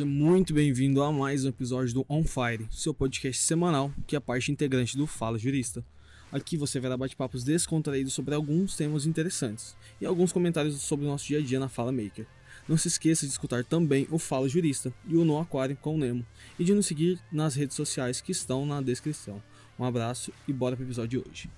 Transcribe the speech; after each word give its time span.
Seja 0.00 0.10
muito 0.10 0.54
bem-vindo 0.54 1.02
a 1.02 1.12
mais 1.12 1.44
um 1.44 1.50
episódio 1.50 1.92
do 1.92 2.06
On 2.08 2.24
Fire, 2.24 2.66
seu 2.70 2.94
podcast 2.94 3.42
semanal, 3.42 3.92
que 4.06 4.16
é 4.16 4.20
parte 4.20 4.50
integrante 4.50 4.96
do 4.96 5.06
Fala 5.06 5.38
Jurista. 5.38 5.84
Aqui 6.32 6.56
você 6.56 6.80
verá 6.80 6.96
bate-papos 6.96 7.44
descontraídos 7.44 8.14
sobre 8.14 8.34
alguns 8.34 8.74
temas 8.74 9.04
interessantes 9.04 9.76
e 10.00 10.06
alguns 10.06 10.32
comentários 10.32 10.80
sobre 10.80 11.04
o 11.04 11.08
nosso 11.10 11.26
dia 11.26 11.38
a 11.38 11.42
dia 11.42 11.60
na 11.60 11.68
Fala 11.68 11.92
Maker. 11.92 12.26
Não 12.66 12.78
se 12.78 12.88
esqueça 12.88 13.26
de 13.26 13.32
escutar 13.32 13.62
também 13.62 14.08
o 14.10 14.18
Fala 14.18 14.48
Jurista 14.48 14.90
e 15.06 15.18
o 15.18 15.24
No 15.26 15.38
Aquário 15.38 15.76
com 15.76 15.96
o 15.96 15.98
Nemo 15.98 16.24
e 16.58 16.64
de 16.64 16.72
nos 16.72 16.86
seguir 16.86 17.20
nas 17.30 17.54
redes 17.54 17.76
sociais 17.76 18.22
que 18.22 18.32
estão 18.32 18.64
na 18.64 18.80
descrição. 18.80 19.42
Um 19.78 19.84
abraço 19.84 20.32
e 20.48 20.52
bora 20.54 20.76
para 20.76 20.82
o 20.82 20.86
episódio 20.86 21.20
de 21.20 21.28
hoje. 21.28 21.50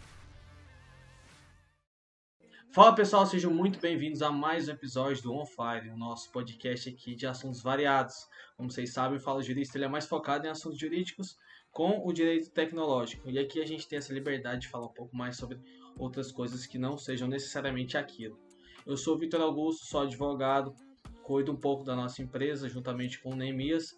Fala 2.75 2.95
pessoal, 2.95 3.27
sejam 3.27 3.53
muito 3.53 3.79
bem-vindos 3.79 4.23
a 4.23 4.33
mais 4.33 4.67
um 4.67 4.73
episódio 4.73 5.23
do 5.23 5.35
On 5.35 5.45
Fire, 5.45 5.91
o 5.91 5.97
nosso 5.99 6.33
podcast 6.33 6.89
aqui 6.89 7.15
de 7.15 7.27
assuntos 7.27 7.61
variados. 7.61 8.27
Como 8.57 8.71
vocês 8.71 8.95
sabem, 8.95 9.19
o 9.19 9.21
Fala 9.21 9.43
Jurista 9.43 9.77
ele 9.77 9.85
é 9.85 9.89
mais 9.89 10.07
focado 10.07 10.47
em 10.47 10.51
assuntos 10.51 10.79
jurídicos 10.79 11.37
com 11.71 12.01
o 12.03 12.11
direito 12.15 12.51
tecnológico. 12.51 13.29
E 13.29 13.39
aqui 13.39 13.61
a 13.61 13.67
gente 13.67 13.87
tem 13.87 13.99
essa 13.99 14.15
liberdade 14.15 14.63
de 14.63 14.69
falar 14.69 14.87
um 14.87 14.95
pouco 14.95 15.15
mais 15.15 15.37
sobre 15.37 15.61
outras 15.99 16.33
coisas 16.33 16.65
que 16.65 16.79
não 16.79 16.97
sejam 16.97 17.29
necessariamente 17.29 17.99
aquilo. 17.99 18.41
Eu 18.87 18.97
sou 18.97 19.17
o 19.17 19.19
Vitor 19.19 19.43
Augusto, 19.43 19.85
sou 19.85 20.01
advogado, 20.01 20.75
cuido 21.23 21.53
um 21.53 21.61
pouco 21.61 21.85
da 21.85 21.95
nossa 21.95 22.23
empresa 22.23 22.71
juntamente 22.71 23.21
com 23.21 23.33
o 23.33 23.37
Neemias. 23.37 23.95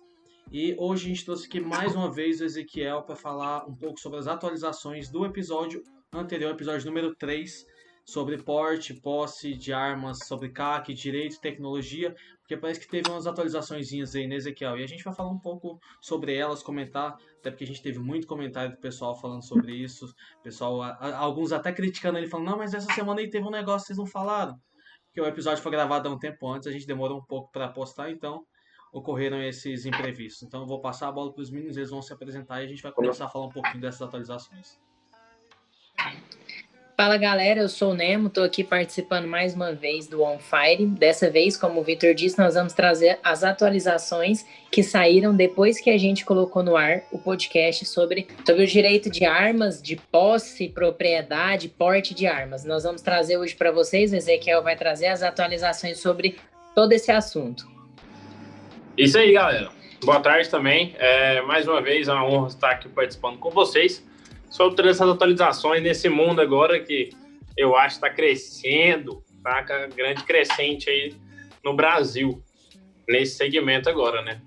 E 0.51 0.75
hoje 0.81 1.05
a 1.05 1.09
gente 1.11 1.25
trouxe 1.25 1.47
aqui 1.47 1.61
mais 1.61 1.95
uma 1.95 2.13
vez 2.13 2.41
o 2.41 2.45
Ezequiel 2.45 3.03
para 3.03 3.15
falar 3.15 3.69
um 3.69 3.75
pouco 3.77 4.01
sobre 4.01 4.19
as 4.19 4.27
atualizações 4.27 5.09
do 5.09 5.25
episódio 5.25 5.81
anterior, 6.13 6.51
episódio 6.51 6.87
número 6.87 7.15
3, 7.15 7.73
sobre 8.05 8.37
porte, 8.39 8.93
posse 8.95 9.55
de 9.55 9.73
armas, 9.73 10.19
sobre 10.27 10.51
CAC, 10.51 10.93
direito, 10.93 11.41
tecnologia, 11.41 12.15
porque 12.41 12.57
parece 12.57 12.81
que 12.81 12.89
teve 12.89 13.09
umas 13.09 13.27
atualizações 13.27 13.91
aí, 14.15 14.27
né, 14.27 14.37
Ezequiel? 14.37 14.79
E 14.79 14.85
a 14.85 14.87
gente 14.87 15.03
vai 15.03 15.15
falar 15.15 15.31
um 15.31 15.39
pouco 15.39 15.81
sobre 16.03 16.35
elas, 16.35 16.63
comentar, 16.63 17.17
até 17.39 17.51
porque 17.51 17.65
a 17.65 17.67
gente 17.67 17.83
teve 17.83 17.99
muito 17.99 18.27
comentário 18.27 18.73
do 18.73 18.77
pessoal 18.79 19.19
falando 19.19 19.43
sobre 19.43 19.75
isso, 19.75 20.07
pessoal, 20.43 20.83
alguns 20.83 21.53
até 21.53 21.73
criticando 21.73 22.19
ele, 22.19 22.29
falando, 22.29 22.51
não, 22.51 22.59
mas 22.59 22.75
essa 22.75 22.93
semana 22.93 23.21
aí 23.21 23.31
teve 23.31 23.47
um 23.47 23.51
negócio, 23.51 23.87
vocês 23.87 23.99
não 23.99 24.07
falaram. 24.07 24.55
Porque 25.07 25.21
o 25.21 25.27
episódio 25.27 25.63
foi 25.63 25.73
gravado 25.73 26.09
há 26.09 26.13
um 26.13 26.19
tempo 26.19 26.47
antes, 26.53 26.69
a 26.69 26.73
gente 26.73 26.87
demorou 26.87 27.19
um 27.19 27.25
pouco 27.25 27.51
para 27.51 27.69
postar, 27.69 28.11
então 28.11 28.45
ocorreram 28.93 29.43
esses 29.43 29.87
imprevistos. 29.87 30.43
Então 30.43 30.61
eu 30.61 30.67
vou 30.67 30.81
passar 30.81 31.09
a 31.09 31.13
bola 31.13 31.33
para 31.33 31.43
os 31.43 31.51
meninos, 31.51 31.77
eles 31.77 31.91
vão 31.91 32.03
se 32.03 32.13
apresentar 32.13 32.61
e 32.61 32.67
a 32.67 32.69
gente 32.69 32.83
vai 32.83 32.93
começar 32.93 33.25
a 33.25 33.29
falar 33.29 33.47
um 33.47 33.51
pouquinho 33.51 33.81
dessas 33.81 34.03
atualizações. 34.03 34.79
Fala 36.97 37.17
galera, 37.17 37.59
eu 37.59 37.69
sou 37.69 37.91
o 37.91 37.95
Nemo, 37.95 38.29
estou 38.29 38.45
aqui 38.45 38.63
participando 38.63 39.27
mais 39.27 39.53
uma 39.53 39.73
vez 39.73 40.07
do 40.07 40.23
On 40.23 40.39
Fire. 40.39 40.87
Dessa 40.87 41.29
vez, 41.29 41.57
como 41.57 41.81
o 41.81 41.83
Victor 41.83 42.15
disse, 42.15 42.39
nós 42.39 42.55
vamos 42.55 42.73
trazer 42.73 43.19
as 43.21 43.43
atualizações 43.43 44.47
que 44.71 44.81
saíram 44.81 45.35
depois 45.35 45.81
que 45.81 45.91
a 45.91 45.99
gente 45.99 46.25
colocou 46.25 46.63
no 46.63 46.77
ar 46.77 47.03
o 47.11 47.19
podcast 47.19 47.85
sobre, 47.85 48.29
sobre 48.47 48.63
o 48.63 48.67
direito 48.69 49.11
de 49.11 49.25
armas, 49.25 49.83
de 49.83 49.97
posse, 49.97 50.69
propriedade, 50.69 51.69
porte 51.69 52.15
de 52.15 52.29
armas. 52.29 52.65
Nós 52.65 52.85
vamos 52.85 53.03
trazer 53.03 53.39
hoje 53.39 53.57
para 53.57 53.73
vocês, 53.73 54.13
o 54.13 54.17
Ezequiel 54.17 54.63
vai 54.63 54.77
trazer 54.77 55.09
as 55.09 55.21
atualizações 55.21 55.99
sobre 55.99 56.37
todo 56.77 56.93
esse 56.93 57.11
assunto. 57.11 57.67
Isso 58.97 59.19
aí, 59.19 59.33
galera. 59.33 59.69
Boa 60.05 60.21
tarde 60.21 60.49
também. 60.49 60.95
É, 60.97 61.43
mais 61.43 61.67
uma 61.67 61.83
vez, 61.83 62.07
é 62.07 62.13
uma 62.13 62.25
honra 62.25 62.47
estar 62.47 62.71
aqui 62.71 62.89
participando 62.89 63.37
com 63.39 63.51
vocês 63.51 64.01
sobre 64.55 64.77
todas 64.77 64.93
essas 64.93 65.11
atualizações 65.11 65.83
nesse 65.83 66.09
mundo 66.09 66.41
agora 66.41 66.79
que 66.79 67.11
eu 67.57 67.77
acho 67.77 67.97
está 67.97 68.09
crescendo, 68.09 69.21
tá 69.43 69.63
grande 69.89 70.23
crescente 70.23 70.89
aí 70.89 71.13
no 71.65 71.75
Brasil, 71.75 72.41
nesse 73.09 73.37
segmento 73.37 73.91
agora, 73.91 74.23
né? 74.23 74.41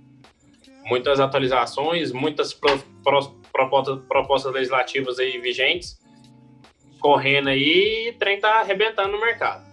Muitas 0.85 1.19
atualizações, 1.19 2.13
muitas 2.13 2.53
pro, 2.53 2.79
pro, 3.03 3.35
propostas, 3.51 3.99
propostas 4.07 4.53
legislativas 4.53 5.19
aí 5.19 5.37
vigentes, 5.39 5.99
correndo 7.01 7.49
aí 7.49 8.07
e 8.07 8.09
o 8.11 8.17
trem 8.17 8.39
tá 8.39 8.61
arrebentando 8.61 9.11
no 9.11 9.19
mercado. 9.19 9.67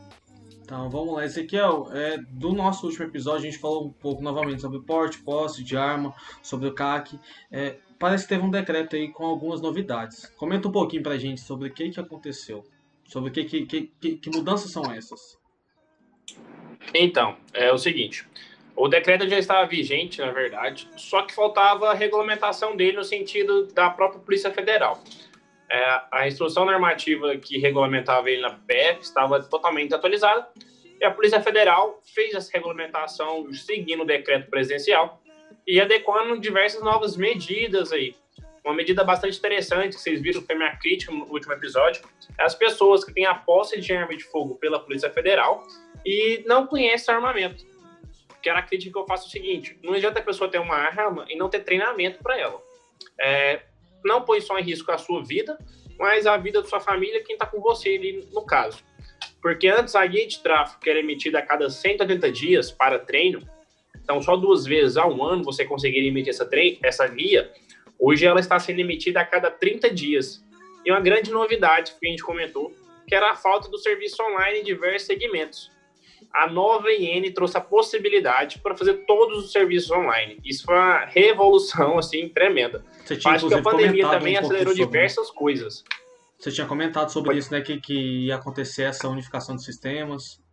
Então 0.65 0.91
vamos 0.91 1.15
lá, 1.15 1.25
Ezequiel. 1.25 1.89
É, 1.93 2.19
do 2.31 2.53
nosso 2.53 2.87
último 2.87 3.05
episódio 3.05 3.43
a 3.47 3.51
gente 3.53 3.59
falou 3.59 3.87
um 3.87 3.93
pouco 3.93 4.21
novamente 4.21 4.63
sobre 4.63 4.81
porte, 4.81 5.19
posse 5.19 5.63
de 5.63 5.77
arma, 5.77 6.13
sobre 6.43 6.67
o 6.67 6.75
CAC. 6.75 7.21
É, 7.53 7.77
parece 8.05 8.25
que 8.25 8.35
teve 8.35 8.45
um 8.45 8.51
decreto 8.51 8.97
aí 8.97 9.09
com 9.09 9.25
algumas 9.25 9.63
novidades. 9.63 10.27
Comenta 10.37 10.69
um 10.69 10.71
pouquinho 10.71 11.03
pra 11.03 11.17
gente 11.17 11.41
sobre 11.41 11.71
o 11.71 11.73
que, 11.73 11.89
que 11.89 11.99
aconteceu. 11.99 12.63
Sobre 13.07 13.31
que, 13.31 13.45
que, 13.45 13.65
que, 13.99 14.17
que 14.17 14.31
mudanças 14.31 14.71
são 14.71 14.93
essas. 14.93 15.39
Então, 16.93 17.35
é 17.55 17.73
o 17.73 17.79
seguinte. 17.79 18.29
O 18.77 18.89
decreto 18.89 19.27
já 19.27 19.39
estava 19.39 19.67
vigente, 19.67 20.21
na 20.21 20.33
verdade, 20.33 20.87
só 20.97 21.23
que 21.23 21.35
faltava 21.35 21.93
a 21.93 21.95
regulamentação 21.95 22.77
dele 22.77 22.99
no 22.99 23.05
sentido 23.05 23.69
da 23.69 23.89
própria 23.89 24.21
Polícia 24.21 24.51
Federal. 24.51 25.03
É, 25.71 26.03
a 26.13 26.29
instrução 26.29 26.67
normativa 26.67 27.35
que 27.39 27.57
regulamentava 27.57 28.29
ele 28.29 28.43
na 28.43 28.51
PF 28.51 29.01
estava 29.01 29.43
totalmente 29.43 29.95
atualizada 29.95 30.47
e 31.01 31.03
a 31.07 31.11
Polícia 31.11 31.41
Federal 31.41 32.03
fez 32.15 32.35
essa 32.35 32.51
regulamentação 32.53 33.51
seguindo 33.55 34.03
o 34.03 34.07
decreto 34.07 34.51
presidencial 34.51 35.24
e 35.67 35.81
adequando 35.81 36.39
diversas 36.39 36.83
novas 36.83 37.17
medidas 37.17 37.93
aí. 37.93 38.15
Uma 38.65 38.75
medida 38.75 39.05
bastante 39.05 39.39
interessante, 39.39 39.95
que 39.95 40.01
vocês 40.01 40.23
viram 40.23 40.41
que 40.41 40.47
foi 40.47 40.57
minha 40.57 40.75
crítica 40.77 41.13
no 41.13 41.25
último 41.27 41.53
episódio, 41.53 42.03
é 42.39 42.45
as 42.45 42.55
pessoas 42.55 43.05
que 43.05 43.13
têm 43.13 43.27
a 43.27 43.35
posse 43.35 43.79
de 43.79 43.93
arma 43.93 44.17
de 44.17 44.25
fogo 44.25 44.55
pela 44.55 44.81
Polícia 44.81 45.11
Federal 45.11 45.67
e 46.05 46.43
não 46.47 46.67
conhecem 46.67 47.15
armamento. 47.15 47.65
Que 48.43 48.49
era 48.49 48.61
a 48.61 48.63
crítica 48.63 48.93
que 48.93 48.99
eu 48.99 49.07
faço 49.07 49.29
o 49.29 49.31
seguinte: 49.31 49.79
não 49.83 49.93
adianta 49.93 50.19
a 50.19 50.23
pessoa 50.23 50.51
ter 50.51 50.59
uma 50.59 50.77
arma 50.77 51.27
e 51.29 51.37
não 51.37 51.51
ter 51.51 51.61
treinamento 51.61 52.23
para 52.23 52.39
ela. 52.39 52.61
É, 53.21 53.63
não 54.05 54.23
põe 54.23 54.41
só 54.41 54.59
em 54.59 54.63
risco 54.63 54.91
a 54.91 54.99
sua 54.99 55.23
vida, 55.23 55.59
mas 55.99 56.27
a 56.27 56.37
vida 56.37 56.63
da 56.63 56.69
sua 56.69 56.81
família, 56.81 57.23
quem 57.23 57.35
está 57.35 57.47
com 57.47 57.61
você 57.61 57.91
ali 57.91 58.29
no 58.33 58.45
caso. 58.47 58.83
Porque 59.43 59.69
antes 59.69 59.95
a 59.95 60.07
guia 60.07 60.27
de 60.27 60.39
tráfego, 60.43 60.81
que 60.81 60.89
era 60.89 60.99
emitida 60.99 61.39
a 61.39 61.43
cada 61.43 61.69
180 61.69 62.33
dias 62.33 62.71
para 62.71 62.99
treino, 62.99 63.47
então, 64.05 64.21
só 64.21 64.37
duas 64.37 64.67
vezes 64.67 64.99
ao 64.99 65.25
ano 65.25 65.43
você 65.43 65.65
conseguiria 65.65 66.09
emitir 66.09 66.29
essa, 66.29 66.49
essa 66.83 67.09
guia. 67.09 67.51
Hoje 67.99 68.27
ela 68.27 68.39
está 68.39 68.59
sendo 68.61 68.81
emitida 68.81 69.21
a 69.21 69.25
cada 69.25 69.51
30 69.51 69.91
dias. 69.91 70.45
E 70.85 70.91
uma 70.91 71.01
grande 71.01 71.31
novidade 71.31 71.95
que 71.99 72.07
a 72.07 72.11
gente 72.11 72.23
comentou, 72.23 72.71
que 73.09 73.15
era 73.15 73.33
a 73.33 73.35
falta 73.35 73.71
do 73.71 73.79
serviço 73.79 74.23
online 74.23 74.61
em 74.61 74.63
diversos 74.63 75.07
segmentos. 75.07 75.73
A 76.33 76.47
nova 76.47 76.93
IN 76.93 77.33
trouxe 77.33 77.57
a 77.57 77.61
possibilidade 77.61 78.59
para 78.59 78.77
fazer 78.77 79.05
todos 79.07 79.45
os 79.45 79.53
serviços 79.53 79.91
online. 79.91 80.39
Isso 80.45 80.65
foi 80.65 80.75
uma 80.75 81.07
revolução 81.07 81.99
assim 81.99 82.29
tremenda. 82.29 82.85
Você 83.05 83.17
tinha, 83.17 83.35
Acho 83.35 83.49
que 83.49 83.55
a 83.55 83.63
pandemia 83.63 84.09
também 84.09 84.37
um 84.37 84.41
acelerou 84.41 84.75
sobre... 84.75 84.85
diversas 84.85 85.31
coisas. 85.31 85.83
Você 86.39 86.51
tinha 86.51 86.67
comentado 86.67 87.11
sobre 87.11 87.39
isso, 87.39 87.51
né? 87.51 87.63
Que, 87.63 87.81
que 87.81 88.27
ia 88.27 88.35
acontecer 88.35 88.83
essa 88.83 89.09
unificação 89.09 89.57
de 89.57 89.65
sistemas. 89.65 90.44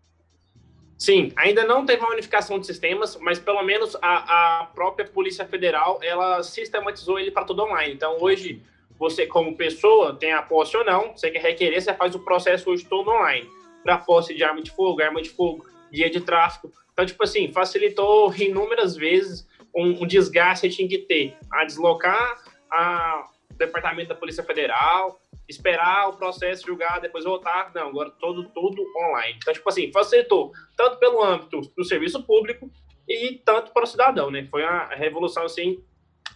Sim, 1.02 1.32
ainda 1.36 1.66
não 1.66 1.84
teve 1.84 2.04
uma 2.04 2.12
unificação 2.12 2.60
de 2.60 2.68
sistemas, 2.68 3.18
mas 3.20 3.40
pelo 3.40 3.64
menos 3.64 3.98
a, 4.04 4.60
a 4.60 4.66
própria 4.68 5.04
Polícia 5.04 5.44
Federal 5.44 6.00
ela 6.04 6.44
sistematizou 6.44 7.18
ele 7.18 7.32
para 7.32 7.44
tudo 7.44 7.64
online. 7.64 7.96
Então 7.96 8.18
hoje 8.22 8.62
você 9.00 9.26
como 9.26 9.58
pessoa 9.58 10.14
tem 10.14 10.32
a 10.32 10.44
posse 10.44 10.78
ou 10.78 10.86
não, 10.86 11.18
você 11.18 11.32
quer 11.32 11.42
requerer, 11.42 11.82
você 11.82 11.92
faz 11.92 12.14
o 12.14 12.20
processo 12.20 12.70
hoje 12.70 12.86
todo 12.86 13.10
online. 13.10 13.50
Para 13.84 13.98
posse 13.98 14.36
de 14.36 14.44
arma 14.44 14.62
de 14.62 14.70
fogo, 14.70 15.02
arma 15.02 15.24
de 15.24 15.32
fogo, 15.32 15.66
guia 15.92 16.08
de 16.08 16.22
tráfico. 16.22 16.72
Então, 16.94 17.04
tipo 17.04 17.24
assim, 17.24 17.52
facilitou 17.52 18.32
inúmeras 18.36 18.96
vezes 18.96 19.50
um, 19.76 20.04
um 20.04 20.06
desgaste 20.06 20.70
que 20.70 20.76
tinha 20.76 20.88
que 20.88 21.00
ter 21.00 21.36
a 21.52 21.66
deslocar 21.66 22.44
a 22.70 23.28
departamento 23.66 24.10
da 24.10 24.16
Polícia 24.16 24.44
Federal, 24.44 25.20
esperar 25.48 26.10
o 26.10 26.18
processo 26.18 26.66
julgar, 26.66 27.00
depois 27.00 27.24
voltar. 27.24 27.72
Não, 27.74 27.90
agora 27.90 28.12
todo 28.12 28.44
tudo 28.50 28.84
online. 28.98 29.38
Então, 29.42 29.54
tipo 29.54 29.68
assim, 29.70 29.92
facilitou 29.92 30.52
tanto 30.76 30.98
pelo 30.98 31.24
âmbito 31.24 31.62
do 31.76 31.84
serviço 31.84 32.24
público 32.24 32.70
e 33.08 33.42
tanto 33.46 33.72
para 33.72 33.84
o 33.84 33.88
cidadão, 33.88 34.30
né? 34.30 34.48
Foi 34.50 34.64
uma 34.64 34.86
revolução, 34.88 35.44
assim, 35.44 35.84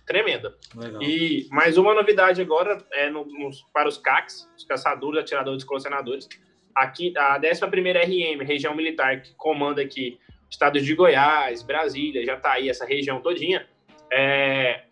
tremenda. 0.06 0.56
Legal. 0.76 1.02
E 1.02 1.48
mais 1.52 1.78
uma 1.78 1.94
novidade 1.94 2.42
agora 2.42 2.78
é 2.92 3.10
no, 3.10 3.26
para 3.74 3.88
os 3.88 3.98
CACs, 3.98 4.50
os 4.58 4.64
caçadores, 4.64 5.20
atiradores 5.20 5.64
e 5.64 5.66
colecionadores. 5.66 6.28
Aqui, 6.74 7.14
a 7.18 7.40
11ª 7.40 7.70
RM, 8.04 8.46
região 8.46 8.76
militar, 8.76 9.22
que 9.22 9.34
comanda 9.36 9.82
aqui 9.82 10.20
estados 10.50 10.86
de 10.86 10.94
Goiás, 10.94 11.64
Brasília, 11.64 12.26
já 12.26 12.36
está 12.36 12.54
aí 12.54 12.70
essa 12.70 12.86
região 12.86 13.22
todinha, 13.22 13.68
é, 14.12 14.85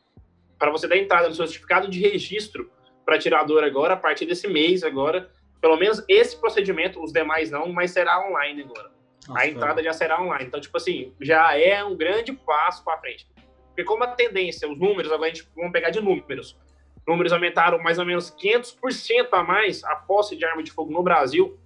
para 0.64 0.72
você 0.72 0.88
dar 0.88 0.96
entrada 0.96 1.28
no 1.28 1.36
seu 1.36 1.46
certificado 1.46 1.90
de 1.90 2.00
registro 2.00 2.72
para 3.06 3.20
tirador 3.20 3.66
agora, 3.66 3.96
a 3.96 3.98
partir 3.98 4.26
desse 4.26 4.48
mês 4.48 4.82
agora. 4.82 5.30
Pelo 5.60 5.76
menos 5.76 6.02
esse 6.08 6.40
procedimento, 6.40 7.04
os 7.04 7.12
demais 7.12 7.52
não, 7.52 7.68
mas 7.68 7.92
será 7.92 8.26
online 8.26 8.62
agora. 8.62 8.90
Nossa, 9.28 9.42
a 9.42 9.46
entrada 9.46 9.84
já 9.84 9.92
será 9.92 10.22
online. 10.22 10.46
Então, 10.46 10.62
tipo 10.62 10.78
assim, 10.78 11.14
já 11.20 11.58
é 11.58 11.84
um 11.84 11.98
grande 11.98 12.32
passo 12.32 12.82
para 12.82 12.98
frente. 12.98 13.28
Porque 13.68 13.84
como 13.84 14.06
a 14.06 14.08
tendência, 14.08 14.72
os 14.72 14.80
números, 14.80 15.12
agora 15.12 15.30
a 15.30 15.34
gente 15.34 15.46
vamos 15.54 15.74
pegar 15.74 15.90
de 15.90 16.00
números. 16.00 16.58
Números 17.06 17.34
aumentaram 17.34 17.78
mais 17.80 18.00
ou 18.00 18.06
menos 18.06 18.34
500% 18.34 19.28
a 19.34 19.44
mais 19.44 19.84
a 19.84 19.98
posse 19.98 20.38
de 20.38 20.46
arma 20.46 20.64
de 20.64 20.72
fogo 20.72 20.94
no 20.94 21.04
Brasil. 21.04 21.60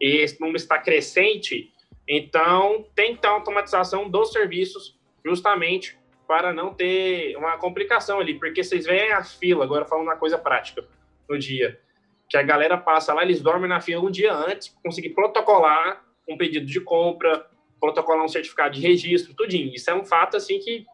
E 0.00 0.18
esse 0.18 0.40
número 0.40 0.58
está 0.58 0.78
crescente. 0.78 1.72
Então, 2.08 2.86
tem 2.94 3.16
que 3.16 3.22
ter 3.22 3.26
automatização 3.26 4.08
dos 4.08 4.30
serviços 4.30 4.96
justamente 5.24 5.98
para 6.28 6.52
não 6.52 6.74
ter 6.74 7.34
uma 7.38 7.56
complicação 7.56 8.20
ali, 8.20 8.38
porque 8.38 8.62
vocês 8.62 8.84
veem 8.84 9.12
a 9.12 9.24
fila, 9.24 9.64
agora 9.64 9.86
falando 9.86 10.04
uma 10.04 10.16
coisa 10.16 10.36
prática, 10.36 10.84
no 11.26 11.38
dia, 11.38 11.80
que 12.28 12.36
a 12.36 12.42
galera 12.42 12.76
passa 12.76 13.14
lá, 13.14 13.22
eles 13.22 13.40
dormem 13.40 13.68
na 13.68 13.80
fila 13.80 14.04
um 14.04 14.10
dia 14.10 14.34
antes, 14.34 14.76
conseguir 14.84 15.10
protocolar 15.10 16.04
um 16.28 16.36
pedido 16.36 16.66
de 16.66 16.80
compra, 16.80 17.46
protocolar 17.80 18.22
um 18.22 18.28
certificado 18.28 18.74
de 18.74 18.82
registro, 18.82 19.32
tudinho. 19.32 19.74
Isso 19.74 19.90
é 19.90 19.94
um 19.94 20.04
fato, 20.04 20.36
assim, 20.36 20.58
que 20.58 20.84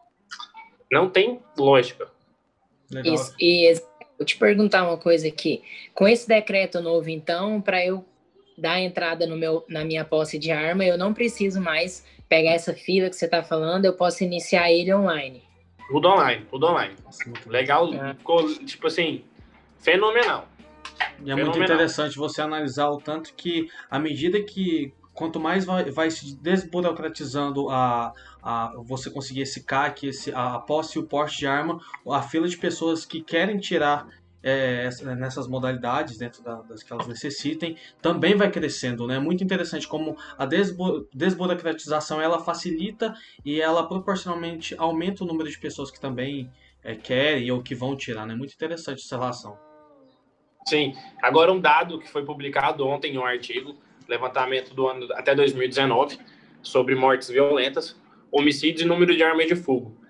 não 0.89 1.09
tem 1.09 1.41
lógica. 1.57 2.09
Isso, 3.03 3.35
e 3.37 3.77
eu 4.17 4.25
te 4.25 4.37
perguntar 4.37 4.87
uma 4.87 4.97
coisa 4.97 5.27
aqui. 5.27 5.61
Com 5.93 6.07
esse 6.07 6.25
decreto 6.25 6.79
novo, 6.79 7.09
então, 7.09 7.59
para 7.59 7.85
eu 7.85 8.05
dar 8.57 8.79
entrada 8.79 9.27
no 9.27 9.35
meu, 9.35 9.65
na 9.67 9.83
minha 9.83 10.05
posse 10.05 10.39
de 10.39 10.51
arma, 10.51 10.85
eu 10.85 10.97
não 10.97 11.13
preciso 11.13 11.59
mais 11.59 12.05
pegar 12.27 12.51
essa 12.51 12.73
fila 12.73 13.09
que 13.09 13.15
você 13.15 13.25
está 13.25 13.43
falando, 13.43 13.85
eu 13.85 13.93
posso 13.93 14.23
iniciar 14.23 14.71
ele 14.71 14.93
online. 14.93 15.43
Tudo 15.87 16.07
online, 16.07 16.45
tudo 16.49 16.67
online. 16.67 16.95
Legal, 17.45 17.89
ah. 17.93 18.15
tipo 18.65 18.87
assim, 18.87 19.23
fenomenal. 19.79 20.47
E 21.19 21.31
é 21.31 21.35
fenomenal. 21.35 21.45
muito 21.45 21.63
interessante 21.63 22.17
você 22.17 22.41
analisar 22.41 22.89
o 22.89 22.97
tanto 22.97 23.33
que, 23.35 23.69
à 23.89 23.99
medida 23.99 24.41
que 24.41 24.93
quanto 25.13 25.39
mais 25.39 25.65
vai, 25.65 25.89
vai 25.89 26.11
se 26.11 26.35
desburocratizando 26.35 27.69
a, 27.69 28.11
a 28.43 28.73
você 28.83 29.09
conseguir 29.09 29.41
esse 29.41 29.63
CAC, 29.63 30.07
esse, 30.07 30.31
a 30.33 30.59
posse 30.59 30.97
e 30.97 31.01
o 31.01 31.05
porte 31.05 31.39
de 31.39 31.47
arma, 31.47 31.79
a 32.11 32.21
fila 32.21 32.47
de 32.47 32.57
pessoas 32.57 33.05
que 33.05 33.21
querem 33.21 33.57
tirar 33.57 34.07
é, 34.45 34.87
nessas 35.15 35.47
modalidades, 35.47 36.19
dentro 36.19 36.43
da, 36.43 36.61
das 36.61 36.83
que 36.83 36.93
elas 36.93 37.07
necessitem, 37.07 37.75
também 37.99 38.35
vai 38.35 38.51
crescendo. 38.51 39.07
Né? 39.07 39.17
muito 39.17 39.43
interessante 39.43 39.87
como 39.87 40.15
a 40.37 40.45
desbu 40.45 41.07
desburocratização 41.11 42.21
ela 42.21 42.39
facilita 42.39 43.15
e 43.43 43.59
ela 43.59 43.87
proporcionalmente 43.87 44.75
aumenta 44.77 45.23
o 45.23 45.27
número 45.27 45.49
de 45.49 45.57
pessoas 45.57 45.89
que 45.89 45.99
também 45.99 46.51
é, 46.83 46.93
querem 46.93 47.49
ou 47.49 47.63
que 47.63 47.73
vão 47.73 47.95
tirar. 47.97 48.27
Né? 48.27 48.35
muito 48.35 48.53
interessante 48.53 49.01
essa 49.03 49.17
relação. 49.17 49.57
Sim. 50.67 50.93
Agora 51.23 51.51
um 51.51 51.59
dado 51.59 51.97
que 51.97 52.07
foi 52.07 52.23
publicado 52.23 52.85
ontem 52.85 53.15
em 53.15 53.17
um 53.17 53.25
artigo, 53.25 53.75
levantamento 54.07 54.75
do 54.75 54.87
ano 54.87 55.07
até 55.13 55.33
2019, 55.33 56.19
sobre 56.61 56.93
mortes 56.93 57.29
violentas, 57.29 57.99
homicídios 58.31 58.81
e 58.81 58.85
número 58.85 59.15
de 59.15 59.23
armas 59.23 59.47
de 59.47 59.55
fogo. 59.55 60.04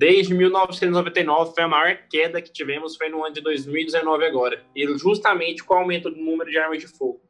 Desde 0.00 0.32
1999 0.32 1.52
foi 1.54 1.62
a 1.62 1.68
maior 1.68 1.94
queda 2.08 2.40
que 2.40 2.50
tivemos, 2.50 2.96
foi 2.96 3.10
no 3.10 3.22
ano 3.22 3.34
de 3.34 3.42
2019 3.42 4.24
agora. 4.24 4.64
E 4.74 4.86
justamente 4.96 5.62
com 5.62 5.74
o 5.74 5.76
aumento 5.76 6.08
do 6.08 6.16
número 6.16 6.50
de 6.50 6.56
armas 6.56 6.78
de 6.78 6.88
fogo. 6.88 7.20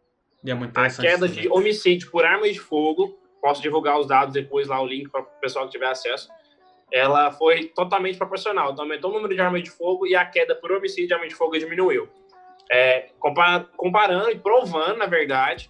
É 1.04 1.10
a 1.10 1.10
queda 1.16 1.26
de 1.26 1.48
homicídio 1.48 2.08
por 2.12 2.24
armas 2.24 2.52
de 2.52 2.60
fogo, 2.60 3.18
posso 3.42 3.60
divulgar 3.60 3.98
os 3.98 4.06
dados 4.06 4.32
depois 4.32 4.68
lá, 4.68 4.80
o 4.80 4.86
link 4.86 5.10
para 5.10 5.22
o 5.22 5.24
pessoal 5.40 5.64
que 5.64 5.72
tiver 5.72 5.88
acesso, 5.88 6.28
ela 6.92 7.32
foi 7.32 7.64
totalmente 7.64 8.16
proporcional. 8.16 8.70
Então 8.70 8.84
aumentou 8.84 9.10
o 9.10 9.14
número 9.14 9.34
de 9.34 9.40
armas 9.40 9.64
de 9.64 9.70
fogo 9.72 10.06
e 10.06 10.14
a 10.14 10.24
queda 10.24 10.54
por 10.54 10.70
homicídio 10.70 11.08
de 11.08 11.14
armas 11.14 11.30
de 11.30 11.34
fogo 11.34 11.58
diminuiu. 11.58 12.08
É, 12.70 13.08
comparando 13.76 14.30
e 14.30 14.38
provando, 14.38 14.96
na 14.96 15.06
verdade, 15.06 15.68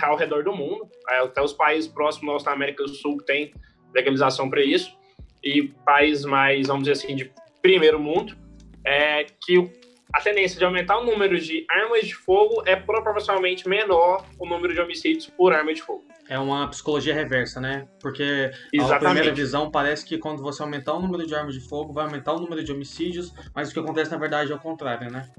ao 0.00 0.16
redor 0.16 0.44
do 0.44 0.54
mundo, 0.54 0.88
é, 1.10 1.18
até 1.18 1.42
os 1.42 1.52
países 1.52 1.92
próximos 1.92 2.32
nosso, 2.32 2.48
América 2.48 2.84
do 2.84 2.88
Sul 2.88 3.18
que 3.18 3.26
tem 3.26 3.52
legalização 3.94 4.48
para 4.48 4.62
isso, 4.64 4.96
e 5.42 5.68
países 5.84 6.24
mais, 6.24 6.66
vamos 6.66 6.84
dizer 6.84 6.92
assim, 6.92 7.16
de 7.16 7.32
primeiro 7.60 7.98
mundo, 7.98 8.36
é 8.84 9.24
que 9.44 9.70
a 10.12 10.20
tendência 10.20 10.58
de 10.58 10.64
aumentar 10.64 10.98
o 10.98 11.04
número 11.04 11.38
de 11.40 11.64
armas 11.70 12.06
de 12.06 12.14
fogo 12.14 12.62
é 12.66 12.76
proporcionalmente 12.76 13.66
menor 13.66 14.26
o 14.38 14.46
número 14.46 14.74
de 14.74 14.80
homicídios 14.80 15.26
por 15.26 15.52
arma 15.54 15.72
de 15.72 15.80
fogo. 15.80 16.04
É 16.28 16.38
uma 16.38 16.68
psicologia 16.68 17.14
reversa, 17.14 17.60
né? 17.60 17.88
Porque 18.00 18.50
a 18.78 18.98
primeira 18.98 19.32
visão 19.32 19.70
parece 19.70 20.04
que 20.04 20.18
quando 20.18 20.42
você 20.42 20.62
aumentar 20.62 20.94
o 20.94 21.00
número 21.00 21.26
de 21.26 21.34
armas 21.34 21.54
de 21.54 21.66
fogo, 21.66 21.92
vai 21.92 22.04
aumentar 22.04 22.34
o 22.34 22.40
número 22.40 22.62
de 22.62 22.70
homicídios, 22.70 23.32
mas 23.54 23.70
o 23.70 23.74
que 23.74 23.80
acontece 23.80 24.10
na 24.10 24.18
verdade 24.18 24.52
é 24.52 24.54
o 24.54 24.58
contrário, 24.58 25.10
né? 25.10 25.30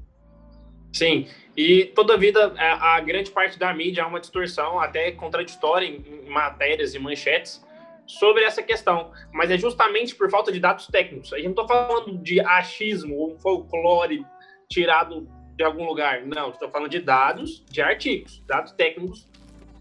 Sim, 0.92 1.28
e 1.58 1.86
toda 1.86 2.16
vida 2.18 2.54
a, 2.56 2.96
a 2.96 3.00
grande 3.00 3.32
parte 3.32 3.58
da 3.58 3.74
mídia 3.74 4.04
há 4.04 4.08
uma 4.08 4.20
distorção, 4.20 4.80
até 4.80 5.12
contraditória 5.12 5.88
em 5.88 6.30
matérias 6.30 6.94
e 6.94 7.00
manchetes, 7.00 7.64
sobre 8.06 8.44
essa 8.44 8.62
questão, 8.62 9.12
mas 9.32 9.50
é 9.50 9.58
justamente 9.58 10.16
por 10.16 10.30
falta 10.30 10.52
de 10.52 10.60
dados 10.60 10.88
técnicos. 10.88 11.34
A 11.34 11.38
gente 11.38 11.56
não 11.56 11.64
está 11.64 11.68
falando 11.68 12.18
de 12.18 12.40
achismo 12.40 13.16
ou 13.16 13.38
folclore 13.40 14.26
tirado 14.70 15.28
de 15.56 15.64
algum 15.64 15.86
lugar. 15.86 16.26
Não, 16.26 16.50
estou 16.50 16.70
falando 16.70 16.90
de 16.90 17.00
dados 17.00 17.64
de 17.70 17.82
artigos, 17.82 18.44
dados 18.46 18.72
técnicos, 18.74 19.28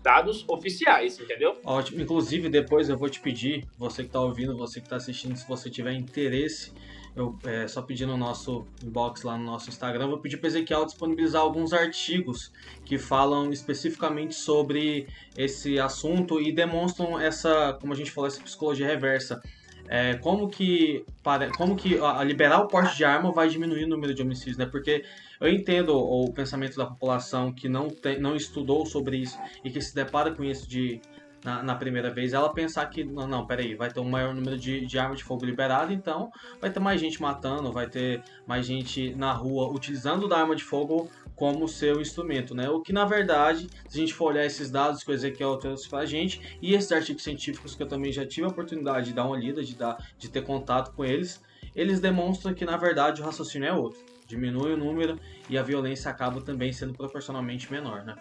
dados 0.03 0.45
oficiais, 0.49 1.19
entendeu? 1.19 1.59
Ótimo. 1.65 2.01
Inclusive, 2.03 2.49
depois 2.49 2.89
eu 2.89 2.97
vou 2.97 3.09
te 3.09 3.21
pedir, 3.21 3.67
você 3.79 4.03
que 4.03 4.09
está 4.09 4.21
ouvindo, 4.21 4.57
você 4.57 4.81
que 4.81 4.87
está 4.87 4.97
assistindo, 4.97 5.37
se 5.37 5.47
você 5.49 5.71
tiver 5.71 5.93
interesse 5.93 6.73
eu 7.15 7.39
é, 7.45 7.69
só 7.69 7.83
pedi 7.83 8.07
no 8.07 8.17
nosso 8.17 8.67
inbox 8.83 9.23
lá 9.23 9.37
no 9.37 9.45
nosso 9.45 9.69
Instagram, 9.69 10.09
vou 10.09 10.19
pedir 10.19 10.39
para 10.39 10.49
Ezequiel 10.49 10.87
disponibilizar 10.87 11.43
alguns 11.43 11.73
artigos 11.73 12.53
que 12.85 12.97
falam 12.99 13.51
especificamente 13.53 14.35
sobre 14.35 15.07
esse 15.37 15.79
assunto 15.79 16.41
e 16.41 16.53
demonstram 16.53 17.21
essa, 17.21 17.77
como 17.81 17.93
a 17.93 17.97
gente 17.97 18.11
falou, 18.11 18.29
essa 18.29 18.43
psicologia 18.43 18.87
reversa. 18.87 19.43
É, 19.89 20.15
como 20.15 20.49
que 20.49 21.05
para, 21.23 21.51
como 21.51 21.77
que 21.77 21.99
a, 21.99 22.23
liberar 22.25 22.61
o 22.61 22.69
porte 22.69 22.97
de 22.97 23.05
arma 23.05 23.31
vai 23.33 23.49
diminuir 23.49 23.85
o 23.85 23.89
número 23.89 24.15
de 24.15 24.23
homicídios, 24.23 24.57
né? 24.57 24.65
Porque 24.65 25.05
eu 25.41 25.49
entendo 25.49 25.95
o 25.95 26.33
pensamento 26.33 26.77
da 26.77 26.87
população 26.87 27.53
que 27.53 27.69
não, 27.69 27.91
tem, 27.91 28.19
não 28.19 28.35
estudou 28.35 28.87
sobre 28.87 29.19
isso 29.19 29.39
e 29.63 29.71
que 29.71 29.81
se 29.81 29.95
depara 29.95 30.31
com 30.31 30.45
isso 30.45 30.69
de 30.69 31.01
na, 31.45 31.63
na, 31.63 31.75
primeira 31.75 32.11
vez, 32.11 32.33
ela 32.33 32.53
pensar 32.53 32.87
que, 32.87 33.03
não, 33.03 33.27
não, 33.27 33.47
peraí, 33.47 33.75
vai 33.75 33.91
ter 33.91 34.01
um 34.01 34.09
maior 34.09 34.35
número 34.35 34.57
de, 34.57 34.87
de 34.87 34.99
armas 34.99 35.19
de 35.19 35.25
fogo 35.25 35.45
liberado, 35.45 35.93
então 35.93 36.31
vai 36.61 36.71
ter 36.71 36.81
mais 36.81 37.01
gente 37.01 37.21
matando, 37.21 37.73
vai 37.73 37.89
ter 37.89 38.23
mais 38.47 38.65
gente 38.65 39.15
na 39.15 39.33
rua 39.33 39.69
utilizando 39.69 40.29
da 40.29 40.39
arma 40.39 40.55
de 40.55 40.63
fogo 40.63 41.11
como 41.35 41.67
seu 41.67 42.01
instrumento, 42.01 42.55
né? 42.55 42.69
O 42.69 42.81
que 42.81 42.93
na 42.93 43.05
verdade, 43.05 43.69
se 43.89 43.99
a 43.99 44.01
gente 44.01 44.15
for 44.15 44.27
olhar 44.27 44.45
esses 44.45 44.71
dados 44.71 45.03
que 45.03 45.11
o 45.11 45.15
Ezequiel 45.15 45.57
trouxe 45.57 45.89
pra 45.89 46.07
gente 46.07 46.41
e 46.63 46.75
esses 46.75 46.93
artigos 46.93 47.23
científicos 47.23 47.75
que 47.75 47.83
eu 47.83 47.89
também 47.89 48.13
já 48.13 48.25
tive 48.25 48.47
a 48.47 48.51
oportunidade 48.51 49.07
de 49.07 49.13
dar 49.13 49.25
uma 49.25 49.37
lida, 49.37 49.63
de, 49.63 49.75
dar, 49.75 49.97
de 50.17 50.31
ter 50.31 50.43
contato 50.43 50.95
com 50.95 51.05
eles, 51.05 51.43
eles 51.75 51.99
demonstram 52.01 52.55
que 52.55 52.65
na 52.65 52.77
verdade 52.77 53.21
o 53.21 53.25
raciocínio 53.25 53.67
é 53.69 53.73
outro. 53.73 53.99
Diminui 54.27 54.75
o 54.75 54.77
número 54.77 55.19
e 55.51 55.59
a 55.59 55.63
violência 55.63 56.11
acaba 56.11 56.41
também 56.41 56.73
sendo 56.73 56.95
proporcionalmente 56.95 57.71
menor, 57.73 58.05
né? 58.05 58.15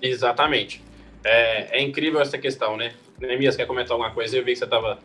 Exatamente. 0.00 0.82
É, 1.24 1.78
é 1.78 1.82
incrível 1.82 2.20
essa 2.20 2.38
questão, 2.38 2.76
né? 2.76 2.92
Nemias, 3.18 3.56
quer 3.56 3.66
comentar 3.66 3.92
alguma 3.92 4.12
coisa? 4.12 4.36
Eu 4.36 4.44
vi 4.44 4.52
que 4.52 4.58
você 4.58 4.64
estava. 4.64 4.98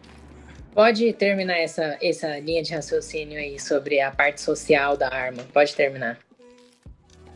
Pode 0.74 1.12
terminar 1.14 1.58
essa, 1.58 1.98
essa 2.02 2.40
linha 2.40 2.62
de 2.62 2.74
raciocínio 2.74 3.40
aí 3.40 3.60
sobre 3.60 4.00
a 4.00 4.12
parte 4.12 4.42
social 4.42 4.96
da 4.96 5.08
arma. 5.08 5.44
Pode 5.54 5.76
terminar. 5.76 6.20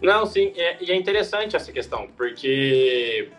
Não, 0.01 0.25
sim, 0.25 0.51
é, 0.55 0.77
e 0.81 0.91
é 0.91 0.95
interessante 0.95 1.55
essa 1.55 1.71
questão, 1.71 2.07
porque, 2.17 3.29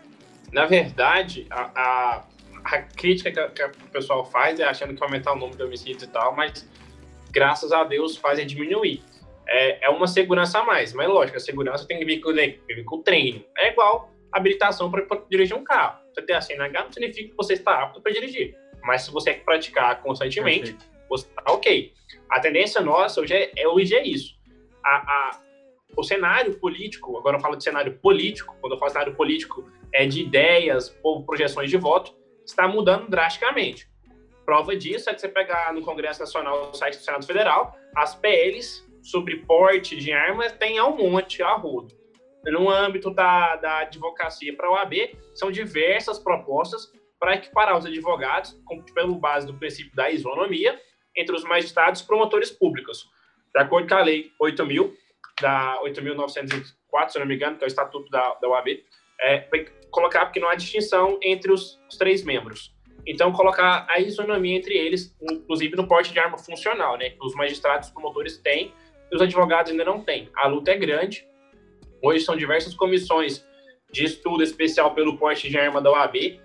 na 0.51 0.65
verdade, 0.65 1.45
a, 1.49 1.71
a, 1.75 2.25
a 2.63 2.81
crítica 2.81 3.31
que, 3.31 3.49
que, 3.49 3.63
o 3.63 3.89
pessoal 3.91 4.23
faz 4.23 4.59
é 4.61 4.63
achando 4.63 4.95
que 4.95 5.03
aumentar 5.03 5.33
o 5.33 5.35
número 5.35 5.57
de 5.57 5.63
homicídios 5.63 6.03
e 6.03 6.07
tal, 6.07 6.33
mas 6.33 6.65
graças 7.31 7.73
a 7.73 7.83
Deus 7.83 8.15
fazem 8.15 8.47
diminuir. 8.47 9.03
É, 9.45 9.87
é 9.87 9.89
uma 9.89 10.07
segurança 10.07 10.59
a 10.59 10.63
mais, 10.63 10.93
mas 10.93 11.09
lógico, 11.09 11.37
a 11.37 11.41
segurança 11.41 11.85
tem 11.85 11.99
que 11.99 12.05
vir 12.05 12.21
com, 12.21 12.31
vir 12.31 12.83
com 12.85 13.01
treino. 13.01 13.43
É 13.57 13.69
igual 13.69 14.12
habilitação 14.33 14.89
para 14.89 15.05
dirigir 15.29 15.55
um 15.55 15.63
carro. 15.63 15.99
Você 16.13 16.21
ter 16.23 16.33
a 16.33 16.41
CNH 16.41 16.83
não 16.83 16.91
significa 16.91 17.29
que 17.29 17.37
você 17.37 17.53
está 17.53 17.83
apto 17.83 18.01
para 18.01 18.11
dirigir. 18.11 18.55
Mas 18.83 19.03
se 19.03 19.11
você 19.11 19.33
praticar 19.33 20.01
constantemente, 20.01 20.73
Perfeito. 20.73 20.85
você 21.09 21.27
está 21.27 21.43
ok. 21.51 21.93
A 22.29 22.39
tendência 22.39 22.81
nossa 22.81 23.21
hoje 23.21 23.33
é, 23.33 23.51
é 23.55 23.67
hoje 23.67 23.95
é 23.95 24.05
isso. 24.05 24.35
A, 24.83 24.95
a, 24.95 25.39
o 25.95 26.03
cenário 26.03 26.59
político, 26.59 27.17
agora 27.17 27.37
eu 27.37 27.41
falo 27.41 27.55
de 27.55 27.63
cenário 27.63 27.97
político, 27.99 28.57
quando 28.59 28.73
eu 28.73 28.79
falo 28.79 28.91
cenário 28.91 29.15
político, 29.15 29.71
é 29.93 30.05
de 30.05 30.21
ideias 30.21 30.97
ou 31.03 31.23
projeções 31.23 31.69
de 31.69 31.77
voto, 31.77 32.13
está 32.45 32.67
mudando 32.67 33.07
drasticamente. 33.07 33.87
Prova 34.45 34.75
disso 34.75 35.09
é 35.09 35.13
que 35.13 35.21
você 35.21 35.29
pegar 35.29 35.73
no 35.73 35.81
Congresso 35.83 36.19
Nacional, 36.19 36.67
no 36.67 36.73
site 36.73 36.97
do 36.97 37.03
Senado 37.03 37.25
Federal, 37.25 37.77
as 37.95 38.13
PLs 38.15 38.83
sobre 39.01 39.37
porte 39.37 39.95
de 39.95 40.11
armas 40.11 40.51
tem 40.53 40.81
um 40.81 40.97
monte, 40.97 41.41
a 41.41 41.53
rodo 41.53 42.02
no 42.51 42.69
âmbito 42.69 43.09
da, 43.09 43.55
da 43.55 43.79
advocacia 43.79 44.55
para 44.55 44.67
a 44.67 44.71
OAB, 44.71 44.93
são 45.33 45.51
diversas 45.51 46.19
propostas 46.19 46.91
para 47.19 47.35
equiparar 47.35 47.77
os 47.77 47.85
advogados, 47.85 48.59
com, 48.65 48.81
pelo 48.81 49.15
base 49.15 49.47
do 49.47 49.53
princípio 49.53 49.95
da 49.95 50.11
isonomia, 50.11 50.79
entre 51.15 51.35
os 51.35 51.43
magistrados 51.43 52.01
e 52.01 52.07
promotores 52.07 52.51
públicos. 52.51 53.09
De 53.53 53.61
acordo 53.61 53.87
com 53.87 53.95
a 53.95 54.01
Lei 54.01 54.31
8.000, 54.41 54.91
da 55.41 55.79
8.904, 55.83 57.09
se 57.09 57.19
não 57.19 57.25
me 57.25 57.35
engano, 57.35 57.57
que 57.57 57.63
é 57.63 57.67
o 57.67 57.67
Estatuto 57.67 58.09
da, 58.09 58.35
da 58.41 58.49
OAB, 58.49 58.83
é, 59.21 59.47
colocar 59.89 60.25
porque 60.25 60.39
não 60.39 60.49
há 60.49 60.55
distinção 60.55 61.17
entre 61.21 61.51
os, 61.51 61.79
os 61.89 61.97
três 61.97 62.23
membros. 62.23 62.73
Então, 63.05 63.31
colocar 63.31 63.85
a 63.89 63.99
isonomia 63.99 64.57
entre 64.57 64.75
eles, 64.75 65.15
inclusive 65.21 65.75
no 65.75 65.87
porte 65.87 66.11
de 66.11 66.19
arma 66.19 66.37
funcional, 66.37 66.97
né? 66.97 67.11
Que 67.11 67.25
os 67.25 67.35
magistrados 67.35 67.89
e 67.89 67.93
promotores 67.93 68.37
têm 68.37 68.73
e 69.11 69.15
os 69.15 69.21
advogados 69.21 69.71
ainda 69.71 69.83
não 69.83 70.01
têm. 70.01 70.29
A 70.35 70.47
luta 70.47 70.71
é 70.71 70.77
grande, 70.77 71.27
Hoje 72.03 72.25
são 72.25 72.35
diversas 72.35 72.73
comissões 72.73 73.45
de 73.89 74.03
estudo 74.03 74.43
especial 74.43 74.93
pelo 74.93 75.17
porte 75.17 75.49
de 75.49 75.57
arma 75.57 75.81
da 75.81 75.89
OAB, 75.89 76.37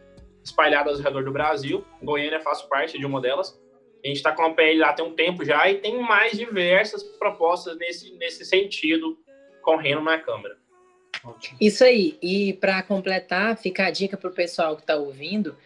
espalhadas 0.44 0.98
ao 0.98 1.04
redor 1.04 1.24
do 1.24 1.32
Brasil. 1.32 1.84
Goiânia 2.00 2.38
faz 2.38 2.62
parte 2.62 2.96
de 2.96 3.04
uma 3.04 3.20
delas. 3.20 3.60
A 4.04 4.06
gente 4.06 4.18
está 4.18 4.30
com 4.30 4.42
a 4.42 4.54
PL 4.54 4.78
lá 4.78 4.92
tem 4.92 5.04
um 5.04 5.16
tempo 5.16 5.44
já 5.44 5.68
e 5.68 5.78
tem 5.78 6.00
mais 6.00 6.38
diversas 6.38 7.02
propostas 7.02 7.76
nesse, 7.76 8.12
nesse 8.12 8.44
sentido 8.44 9.18
correndo 9.60 10.00
na 10.00 10.16
Câmara. 10.18 10.56
Isso 11.60 11.82
aí. 11.82 12.16
E 12.22 12.52
para 12.52 12.80
completar, 12.84 13.56
fica 13.56 13.86
a 13.86 13.90
dica 13.90 14.16
para 14.16 14.30
o 14.30 14.34
pessoal 14.34 14.76
que 14.76 14.82
está 14.82 14.94
ouvindo 14.94 15.56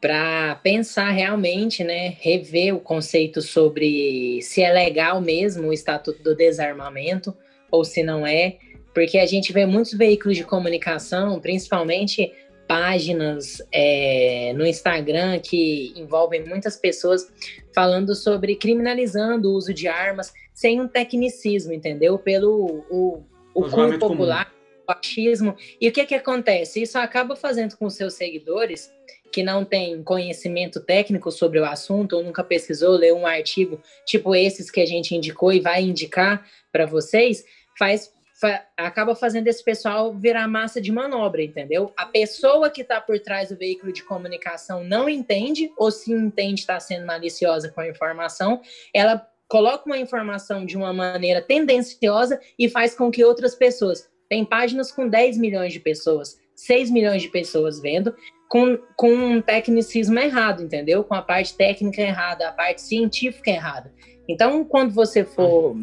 para 0.00 0.56
pensar 0.56 1.10
realmente, 1.10 1.84
né, 1.84 2.16
rever 2.20 2.74
o 2.74 2.80
conceito 2.80 3.40
sobre 3.40 4.40
se 4.42 4.62
é 4.62 4.72
legal 4.72 5.20
mesmo 5.20 5.68
o 5.68 5.72
Estatuto 5.72 6.22
do 6.22 6.34
Desarmamento 6.34 7.36
ou 7.70 7.84
se 7.84 8.02
não 8.02 8.26
é, 8.26 8.58
porque 8.98 9.16
a 9.18 9.26
gente 9.26 9.52
vê 9.52 9.64
muitos 9.64 9.92
veículos 9.92 10.36
de 10.36 10.42
comunicação, 10.42 11.38
principalmente 11.38 12.32
páginas 12.66 13.62
é, 13.70 14.52
no 14.56 14.66
Instagram 14.66 15.38
que 15.38 15.92
envolvem 15.94 16.44
muitas 16.44 16.76
pessoas 16.76 17.32
falando 17.72 18.12
sobre 18.16 18.56
criminalizando 18.56 19.50
o 19.50 19.54
uso 19.54 19.72
de 19.72 19.86
armas 19.86 20.34
sem 20.52 20.80
um 20.80 20.88
tecnicismo, 20.88 21.72
entendeu? 21.72 22.18
Pelo 22.18 22.84
o, 22.90 23.22
o 23.54 23.70
cunho 23.70 24.00
popular, 24.00 24.46
comum. 24.46 24.84
o 24.88 24.92
achismo. 24.92 25.56
E 25.80 25.88
o 25.88 25.92
que 25.92 26.04
que 26.04 26.16
acontece? 26.16 26.82
Isso 26.82 26.98
acaba 26.98 27.36
fazendo 27.36 27.76
com 27.76 27.88
seus 27.88 28.14
seguidores 28.14 28.92
que 29.30 29.44
não 29.44 29.64
tem 29.64 30.02
conhecimento 30.02 30.80
técnico 30.80 31.30
sobre 31.30 31.60
o 31.60 31.64
assunto 31.64 32.16
ou 32.16 32.24
nunca 32.24 32.42
pesquisou, 32.42 32.96
leu 32.96 33.16
um 33.16 33.28
artigo 33.28 33.80
tipo 34.04 34.34
esses 34.34 34.72
que 34.72 34.80
a 34.80 34.86
gente 34.86 35.14
indicou 35.14 35.52
e 35.52 35.60
vai 35.60 35.84
indicar 35.84 36.44
para 36.72 36.84
vocês, 36.84 37.44
faz 37.78 38.17
fa 38.40 38.64
acaba 38.76 39.14
fazendo 39.14 39.48
esse 39.48 39.62
pessoal 39.62 40.14
virar 40.14 40.46
massa 40.46 40.80
de 40.80 40.92
manobra, 40.92 41.42
entendeu? 41.42 41.92
A 41.96 42.06
pessoa 42.06 42.70
que 42.70 42.82
está 42.82 43.00
por 43.00 43.18
trás 43.18 43.48
do 43.48 43.56
veículo 43.56 43.92
de 43.92 44.04
comunicação 44.04 44.84
não 44.84 45.08
entende, 45.08 45.72
ou 45.76 45.90
se 45.90 46.12
entende 46.12 46.60
está 46.60 46.78
sendo 46.78 47.04
maliciosa 47.04 47.68
com 47.68 47.80
a 47.80 47.88
informação, 47.88 48.60
ela 48.94 49.26
coloca 49.48 49.86
uma 49.86 49.98
informação 49.98 50.64
de 50.64 50.76
uma 50.76 50.92
maneira 50.92 51.42
tendenciosa 51.42 52.40
e 52.58 52.68
faz 52.68 52.94
com 52.94 53.10
que 53.10 53.24
outras 53.24 53.54
pessoas. 53.54 54.08
Tem 54.28 54.44
páginas 54.44 54.92
com 54.92 55.08
10 55.08 55.38
milhões 55.38 55.72
de 55.72 55.80
pessoas, 55.80 56.38
6 56.54 56.90
milhões 56.90 57.22
de 57.22 57.28
pessoas 57.28 57.80
vendo, 57.80 58.14
com, 58.48 58.78
com 58.96 59.10
um 59.10 59.42
tecnicismo 59.42 60.18
errado, 60.18 60.62
entendeu? 60.62 61.02
Com 61.02 61.14
a 61.14 61.22
parte 61.22 61.56
técnica 61.56 62.02
errada, 62.02 62.48
a 62.48 62.52
parte 62.52 62.82
científica 62.82 63.50
errada. 63.50 63.92
Então, 64.28 64.64
quando 64.64 64.92
você 64.92 65.24
for 65.24 65.76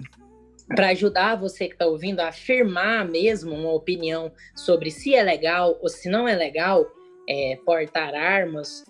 para 0.68 0.90
ajudar 0.90 1.36
você 1.36 1.68
que 1.68 1.74
está 1.74 1.86
ouvindo 1.86 2.20
a 2.20 2.30
afirmar 2.30 3.08
mesmo 3.08 3.54
uma 3.54 3.72
opinião 3.72 4.32
sobre 4.56 4.90
se 4.90 5.14
é 5.14 5.22
legal 5.22 5.78
ou 5.82 5.90
se 5.90 6.10
não 6.10 6.28
é 6.28 6.36
legal 6.36 6.86
é, 7.30 7.60
portar 7.66 8.14
armas, 8.14 8.84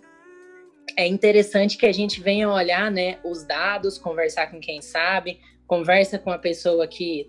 é 0.98 1.06
interessante 1.06 1.78
que 1.78 1.86
a 1.86 1.92
gente 1.92 2.22
venha 2.22 2.50
olhar 2.50 2.92
né, 2.92 3.18
os 3.24 3.44
dados, 3.44 3.98
conversar 3.98 4.52
com 4.52 4.60
quem 4.60 4.82
sabe, 4.82 5.40
conversa 5.68 6.18
com 6.18 6.32
a 6.32 6.38
pessoa 6.38 6.88
que 6.88 7.28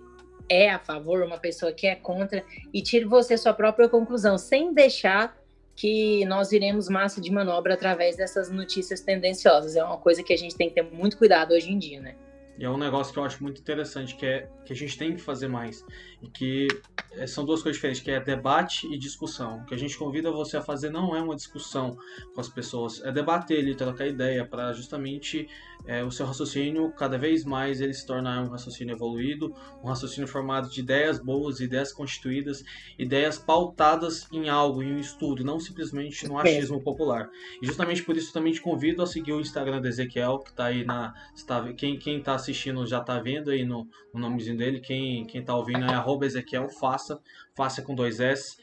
é 0.48 0.70
a 0.70 0.78
favor, 0.78 1.22
uma 1.22 1.38
pessoa 1.38 1.72
que 1.72 1.86
é 1.86 1.94
contra, 1.94 2.44
e 2.72 2.80
tire 2.80 3.04
você 3.04 3.36
sua 3.36 3.52
própria 3.52 3.88
conclusão, 3.88 4.38
sem 4.38 4.72
deixar 4.72 5.36
que 5.74 6.24
nós 6.24 6.52
iremos 6.52 6.88
massa 6.88 7.20
de 7.20 7.30
manobra 7.30 7.74
através 7.74 8.16
dessas 8.16 8.50
notícias 8.50 9.00
tendenciosas. 9.00 9.76
É 9.76 9.84
uma 9.84 9.98
coisa 9.98 10.22
que 10.22 10.32
a 10.32 10.38
gente 10.38 10.56
tem 10.56 10.68
que 10.68 10.76
ter 10.76 10.82
muito 10.82 11.18
cuidado 11.18 11.52
hoje 11.52 11.70
em 11.70 11.78
dia, 11.78 12.00
né? 12.00 12.14
E 12.58 12.64
é 12.64 12.70
um 12.70 12.78
negócio 12.78 13.12
que 13.12 13.18
eu 13.18 13.24
acho 13.24 13.42
muito 13.42 13.60
interessante, 13.60 14.16
que 14.16 14.24
é 14.24 14.48
que 14.64 14.72
a 14.72 14.76
gente 14.76 14.96
tem 14.96 15.14
que 15.14 15.20
fazer 15.20 15.48
mais. 15.48 15.84
E 16.22 16.28
que 16.28 16.68
é, 17.12 17.26
são 17.26 17.44
duas 17.44 17.62
coisas 17.62 17.76
diferentes, 17.76 18.02
que 18.02 18.10
é 18.10 18.20
debate 18.20 18.86
e 18.86 18.98
discussão. 18.98 19.58
O 19.58 19.66
que 19.66 19.74
a 19.74 19.78
gente 19.78 19.96
convida 19.96 20.30
você 20.30 20.56
a 20.56 20.62
fazer 20.62 20.90
não 20.90 21.16
é 21.16 21.20
uma 21.20 21.34
discussão 21.34 21.96
com 22.34 22.40
as 22.40 22.48
pessoas, 22.48 23.02
é 23.02 23.10
debater 23.10 23.58
ele, 23.58 23.74
trocar 23.74 24.06
ideia, 24.06 24.44
para 24.44 24.72
justamente 24.72 25.48
é, 25.86 26.02
o 26.02 26.10
seu 26.10 26.26
raciocínio, 26.26 26.90
cada 26.92 27.16
vez 27.16 27.44
mais 27.44 27.80
ele 27.80 27.94
se 27.94 28.04
tornar 28.06 28.42
um 28.42 28.48
raciocínio 28.48 28.94
evoluído, 28.94 29.54
um 29.82 29.88
raciocínio 29.88 30.28
formado 30.28 30.68
de 30.68 30.80
ideias 30.80 31.18
boas, 31.18 31.60
ideias 31.60 31.92
constituídas, 31.92 32.64
ideias 32.98 33.38
pautadas 33.38 34.26
em 34.32 34.48
algo, 34.48 34.82
em 34.82 34.92
um 34.92 34.98
estudo, 34.98 35.44
não 35.44 35.60
simplesmente 35.60 36.26
no 36.26 36.38
achismo 36.38 36.80
popular. 36.82 37.30
E 37.62 37.66
justamente 37.66 38.02
por 38.02 38.16
isso 38.16 38.32
também 38.32 38.52
te 38.52 38.60
convido 38.60 39.02
a 39.02 39.06
seguir 39.06 39.32
o 39.32 39.40
Instagram 39.40 39.80
do 39.80 39.88
Ezequiel, 39.88 40.40
que 40.40 40.50
está 40.50 40.66
aí 40.66 40.84
na. 40.84 41.14
Está, 41.34 41.72
quem, 41.72 41.98
quem 41.98 42.20
tá 42.20 42.34
assistindo 42.34 42.86
já 42.86 43.00
está 43.00 43.18
vendo 43.20 43.50
aí 43.50 43.64
no, 43.64 43.86
no 44.12 44.20
nomezinho 44.20 44.56
dele, 44.56 44.80
quem, 44.80 45.24
quem 45.26 45.44
tá 45.44 45.54
ouvindo 45.54 45.84
é 45.84 45.94
arroba 46.06 46.26
Ezequiel 46.26 46.68
Faça, 46.68 47.20
Faça 47.54 47.82
com 47.82 47.94
dois 47.94 48.20
S 48.20 48.56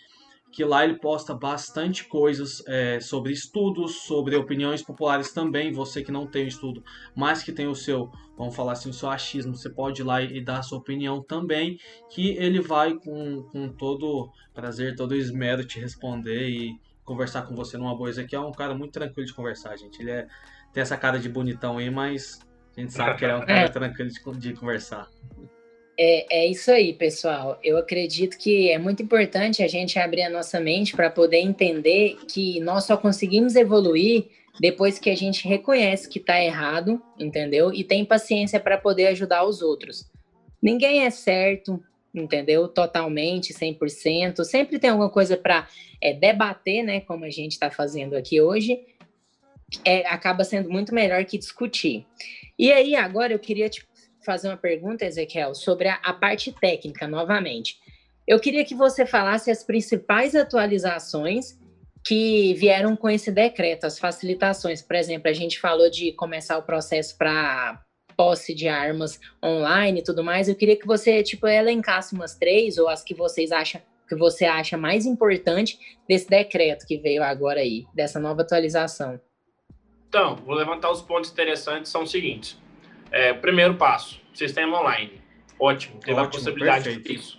que 0.54 0.64
lá 0.64 0.86
ele 0.86 1.00
posta 1.00 1.34
bastante 1.34 2.06
coisas 2.08 2.64
é, 2.68 3.00
sobre 3.00 3.34
estudos, 3.34 4.04
sobre 4.04 4.36
opiniões 4.36 4.84
populares 4.84 5.34
também. 5.34 5.74
Você 5.74 6.04
que 6.04 6.12
não 6.12 6.28
tem 6.28 6.48
estudo, 6.48 6.84
mas 7.16 7.42
que 7.42 7.52
tem 7.52 7.66
o 7.68 7.74
seu, 7.74 8.12
vamos 8.38 8.56
falar 8.56 8.74
assim, 8.74 8.92
o 8.92 8.94
seu 8.94 9.10
achismo, 9.10 9.56
você 9.56 9.68
pode 9.68 10.02
ir 10.02 10.06
lá 10.06 10.22
e, 10.22 10.40
dar 10.40 10.60
a 10.60 10.62
sua 10.62 10.78
opinião 10.78 11.24
também, 11.24 11.80
que 12.12 12.38
ele 12.38 12.62
vai 12.62 12.94
com, 12.94 13.42
com 13.52 13.68
todo 13.70 14.32
prazer, 14.54 14.96
todo 14.96 15.16
esmero 15.16 15.66
te 15.66 15.80
responder 15.80 16.48
e 16.48 16.80
conversar 17.04 17.42
com 17.48 17.56
você 17.56 17.76
numa 17.76 17.98
boa. 17.98 18.12
Aqui 18.12 18.36
é 18.36 18.40
um 18.40 18.52
cara 18.52 18.76
muito 18.76 18.92
tranquilo 18.92 19.26
de 19.26 19.34
conversar, 19.34 19.76
gente. 19.76 20.00
Ele 20.04 20.12
é, 20.12 20.28
tem 20.72 20.82
essa 20.82 20.96
cara 20.96 21.18
de 21.18 21.28
bonitão 21.28 21.80
aí, 21.80 21.90
mas 21.90 22.40
a 22.78 22.80
gente 22.80 22.94
sabe 22.94 23.18
que 23.18 23.26
ele 23.26 23.32
é 23.32 23.38
um 23.38 23.42
cara 23.46 23.66
é. 23.66 23.70
tranquilo 23.70 24.12
de, 24.12 24.40
de 24.40 24.54
conversar. 24.54 25.10
É, 25.98 26.44
é 26.44 26.48
isso 26.48 26.72
aí, 26.72 26.94
pessoal. 26.94 27.60
Eu 27.64 27.78
acredito 27.78 28.38
que 28.38 28.72
é 28.72 28.78
muito 28.78 29.04
importante 29.04 29.62
a 29.62 29.68
gente 29.68 30.00
abrir 30.00 30.24
a 30.24 30.30
nossa 30.30 30.60
mente 30.60 30.96
para 30.96 31.10
poder 31.10 31.38
entender 31.38 32.18
que 32.28 32.60
nós 32.62 32.86
só 32.86 32.98
conseguimos 32.98 33.56
evoluir 33.56 34.28
depois 34.60 35.00
que 35.00 35.10
a 35.10 35.16
gente 35.16 35.48
reconhece 35.48 36.10
que 36.10 36.20
está 36.20 36.42
errado, 36.42 37.02
entendeu? 37.18 37.74
E 37.74 37.84
tem 37.84 38.06
paciência 38.06 38.60
para 38.60 38.78
poder 38.78 39.08
ajudar 39.08 39.46
os 39.46 39.62
outros. 39.62 40.10
Ninguém 40.62 41.04
é 41.04 41.10
certo, 41.10 41.84
entendeu? 42.14 42.68
Totalmente, 42.68 43.54
100%. 43.54 44.44
Sempre 44.44 44.80
tem 44.80 44.90
alguma 44.90 45.10
coisa 45.10 45.36
para 45.36 45.68
é, 46.02 46.14
debater, 46.14 46.84
né? 46.84 47.02
Como 47.02 47.26
a 47.26 47.30
gente 47.30 47.54
está 47.54 47.70
fazendo 47.70 48.16
aqui 48.16 48.42
hoje. 48.42 48.80
É, 49.84 50.08
acaba 50.08 50.44
sendo 50.44 50.70
muito 50.70 50.94
melhor 50.94 51.26
que 51.26 51.38
discutir. 51.38 52.06
E 52.58 52.72
aí, 52.72 52.96
agora 52.96 53.34
eu 53.34 53.40
queria 53.40 53.68
te 53.70 53.84
fazer 54.24 54.48
uma 54.48 54.58
pergunta, 54.58 55.06
Ezequiel, 55.06 55.54
sobre 55.56 55.88
a, 55.88 55.96
a 56.04 56.14
parte 56.14 56.52
técnica, 56.52 57.08
novamente. 57.08 57.78
Eu 58.28 58.40
queria 58.40 58.64
que 58.64 58.76
você 58.76 59.06
falasse 59.06 59.52
as 59.52 59.64
principais 59.64 60.36
atualizações 60.36 61.58
que 62.06 62.54
vieram 62.56 62.96
com 62.96 63.10
esse 63.10 63.32
decreto, 63.32 63.86
as 63.86 63.98
facilitações. 63.98 64.82
Por 64.82 64.96
exemplo, 64.96 65.30
a 65.30 65.34
gente 65.34 65.60
falou 65.60 65.90
de 65.90 66.12
começar 66.14 66.58
o 66.58 66.64
processo 66.64 67.18
para 67.18 67.82
posse 68.16 68.54
de 68.54 68.68
armas 68.68 69.20
online 69.44 70.00
e 70.00 70.04
tudo 70.04 70.24
mais. 70.24 70.48
Eu 70.48 70.56
queria 70.56 70.78
que 70.78 70.86
você 70.86 71.24
tipo 71.24 71.48
elencasse 71.48 72.14
umas 72.14 72.36
três 72.36 72.78
ou 72.78 72.88
as 72.88 73.04
que 73.04 73.14
vocês 73.14 73.52
acham 73.52 73.82
que 74.08 74.16
você 74.16 74.46
acha 74.46 74.78
mais 74.78 75.06
importante 75.06 75.80
desse 76.08 76.30
decreto 76.30 76.86
que 76.86 76.98
veio 76.98 77.24
agora 77.24 77.62
aí, 77.62 77.86
dessa 77.94 78.20
nova 78.20 78.42
atualização. 78.42 79.20
Então, 80.08 80.36
vou 80.36 80.54
levantar 80.54 80.92
os 80.92 81.02
pontos 81.02 81.32
interessantes, 81.32 81.92
são 81.92 82.04
os 82.04 82.12
seguintes. 82.12 82.58
É, 83.14 83.32
primeiro 83.32 83.76
passo, 83.76 84.20
sistema 84.34 84.80
online. 84.80 85.22
Ótimo, 85.60 86.00
teve 86.00 86.14
Ótimo, 86.14 86.26
a 86.26 86.30
possibilidade 86.32 86.96
disso. 86.98 87.38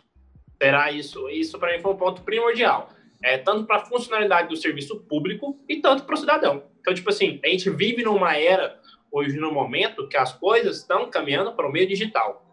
Terá 0.57 0.93
isso. 0.93 1.29
Isso 1.29 1.59
para 1.59 1.75
mim 1.75 1.83
foi 1.83 1.93
um 1.93 1.97
ponto 1.97 2.23
primordial. 2.23 2.91
É, 3.23 3.39
tanto 3.39 3.67
para 3.67 3.77
a 3.77 3.85
funcionalidade 3.85 4.49
do 4.49 4.57
serviço 4.57 5.01
público 5.01 5.59
e 5.69 5.81
tanto 5.81 6.05
para 6.05 6.15
o 6.15 6.17
cidadão. 6.17 6.63
Então, 6.81 6.95
tipo 6.95 7.11
assim, 7.11 7.41
a 7.45 7.49
gente 7.49 7.69
vive 7.71 8.05
numa 8.05 8.37
era, 8.37 8.79
hoje 9.11 9.37
no 9.37 9.51
momento, 9.51 10.09
que 10.09 10.17
as 10.17 10.33
coisas 10.33 10.79
estão 10.79 11.11
caminhando 11.11 11.53
para 11.55 11.67
o 11.67 11.73
meio 11.73 11.89
digital. 11.89 12.45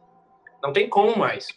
Não 0.63 0.74
tem 0.74 0.90
como 0.90 1.16
mais. 1.16 1.48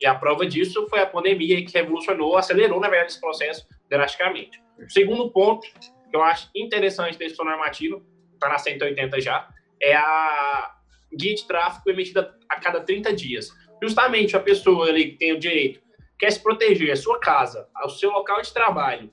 E 0.00 0.06
a 0.06 0.14
prova 0.14 0.44
disso 0.44 0.86
foi 0.90 1.00
a 1.00 1.06
pandemia 1.06 1.64
que 1.64 1.72
revolucionou, 1.72 2.36
acelerou, 2.36 2.80
na 2.80 2.88
verdade, 2.90 3.12
esse 3.12 3.20
processo 3.20 3.66
drasticamente. 3.88 4.62
O 4.78 4.90
segundo 4.90 5.30
ponto 5.30 5.66
que 6.10 6.16
eu 6.16 6.22
acho 6.22 6.50
interessante 6.54 7.16
desse 7.16 7.38
normativo, 7.42 8.04
está 8.34 8.48
na 8.48 8.58
180 8.58 9.20
já, 9.20 9.48
é 9.80 9.94
a 9.94 10.74
guia 11.16 11.34
de 11.34 11.46
tráfego 11.46 11.90
emitida 11.90 12.36
a 12.48 12.60
cada 12.60 12.80
30 12.80 13.12
dias. 13.12 13.50
Justamente 13.82 14.36
a 14.36 14.40
pessoa 14.40 14.88
ali 14.88 15.10
que 15.10 15.18
tem 15.18 15.32
o 15.32 15.38
direito, 15.38 15.80
quer 16.18 16.30
se 16.30 16.42
proteger, 16.42 16.92
a 16.92 16.96
sua 16.96 17.18
casa, 17.18 17.68
o 17.84 17.88
seu 17.88 18.10
local 18.10 18.40
de 18.40 18.52
trabalho, 18.52 19.12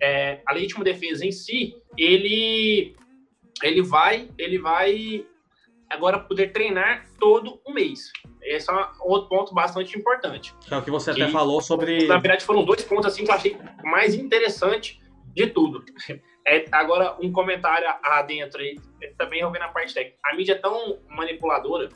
é, 0.00 0.40
a 0.46 0.52
legítima 0.52 0.84
defesa 0.84 1.24
em 1.24 1.32
si, 1.32 1.74
ele, 1.96 2.96
ele 3.62 3.82
vai, 3.82 4.28
ele 4.38 4.58
vai 4.58 5.26
agora 5.90 6.18
poder 6.18 6.52
treinar 6.52 7.06
todo 7.18 7.60
o 7.64 7.72
mês. 7.72 8.10
Esse 8.42 8.70
é 8.70 8.74
um 8.74 9.10
outro 9.10 9.28
ponto 9.28 9.54
bastante 9.54 9.96
importante. 9.96 10.54
É 10.70 10.76
o 10.76 10.82
que 10.82 10.90
você 10.90 11.10
até 11.12 11.28
falou 11.28 11.60
sobre. 11.60 12.06
Na 12.06 12.18
verdade, 12.18 12.44
foram 12.44 12.64
dois 12.64 12.82
pontos 12.82 13.06
assim 13.06 13.24
que 13.24 13.30
eu 13.30 13.34
achei 13.34 13.56
mais 13.84 14.14
interessante 14.14 15.00
de 15.34 15.46
tudo. 15.46 15.84
É, 16.46 16.64
agora, 16.72 17.16
um 17.20 17.30
comentário 17.30 17.86
adentro 18.02 18.60
aí, 18.60 18.78
também 19.16 19.40
eu 19.40 19.50
na 19.50 19.68
parte 19.68 19.94
técnica. 19.94 20.18
A 20.24 20.34
mídia 20.34 20.52
é 20.52 20.58
tão 20.58 20.98
manipuladora, 21.08 21.88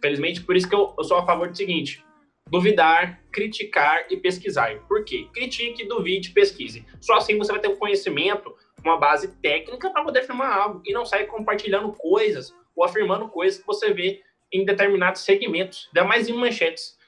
felizmente, 0.00 0.42
por 0.42 0.54
isso 0.56 0.68
que 0.68 0.74
eu, 0.74 0.94
eu 0.98 1.04
sou 1.04 1.16
a 1.16 1.26
favor 1.26 1.48
do 1.48 1.56
seguinte: 1.56 2.04
duvidar, 2.48 3.20
criticar 3.32 4.04
e 4.10 4.16
pesquisar. 4.16 4.78
Por 4.86 5.04
quê? 5.04 5.26
Critique, 5.32 5.86
duvide, 5.86 6.30
pesquise. 6.30 6.84
Só 7.00 7.16
assim 7.16 7.38
você 7.38 7.52
vai 7.52 7.60
ter 7.60 7.68
um 7.68 7.76
conhecimento 7.76 8.54
uma 8.84 8.98
base 8.98 9.28
técnica 9.42 9.90
para 9.90 10.02
poder 10.02 10.20
afirmar 10.20 10.52
algo 10.52 10.82
e 10.84 10.92
não 10.92 11.04
sair 11.04 11.26
compartilhando 11.26 11.92
coisas 11.92 12.54
ou 12.74 12.84
afirmando 12.84 13.28
coisas 13.28 13.60
que 13.60 13.66
você 13.66 13.92
vê 13.92 14.22
em 14.52 14.64
determinados 14.64 15.22
segmentos, 15.22 15.88
ainda 15.88 16.08
mais 16.08 16.28
em 16.28 16.32
manchetes, 16.32 16.98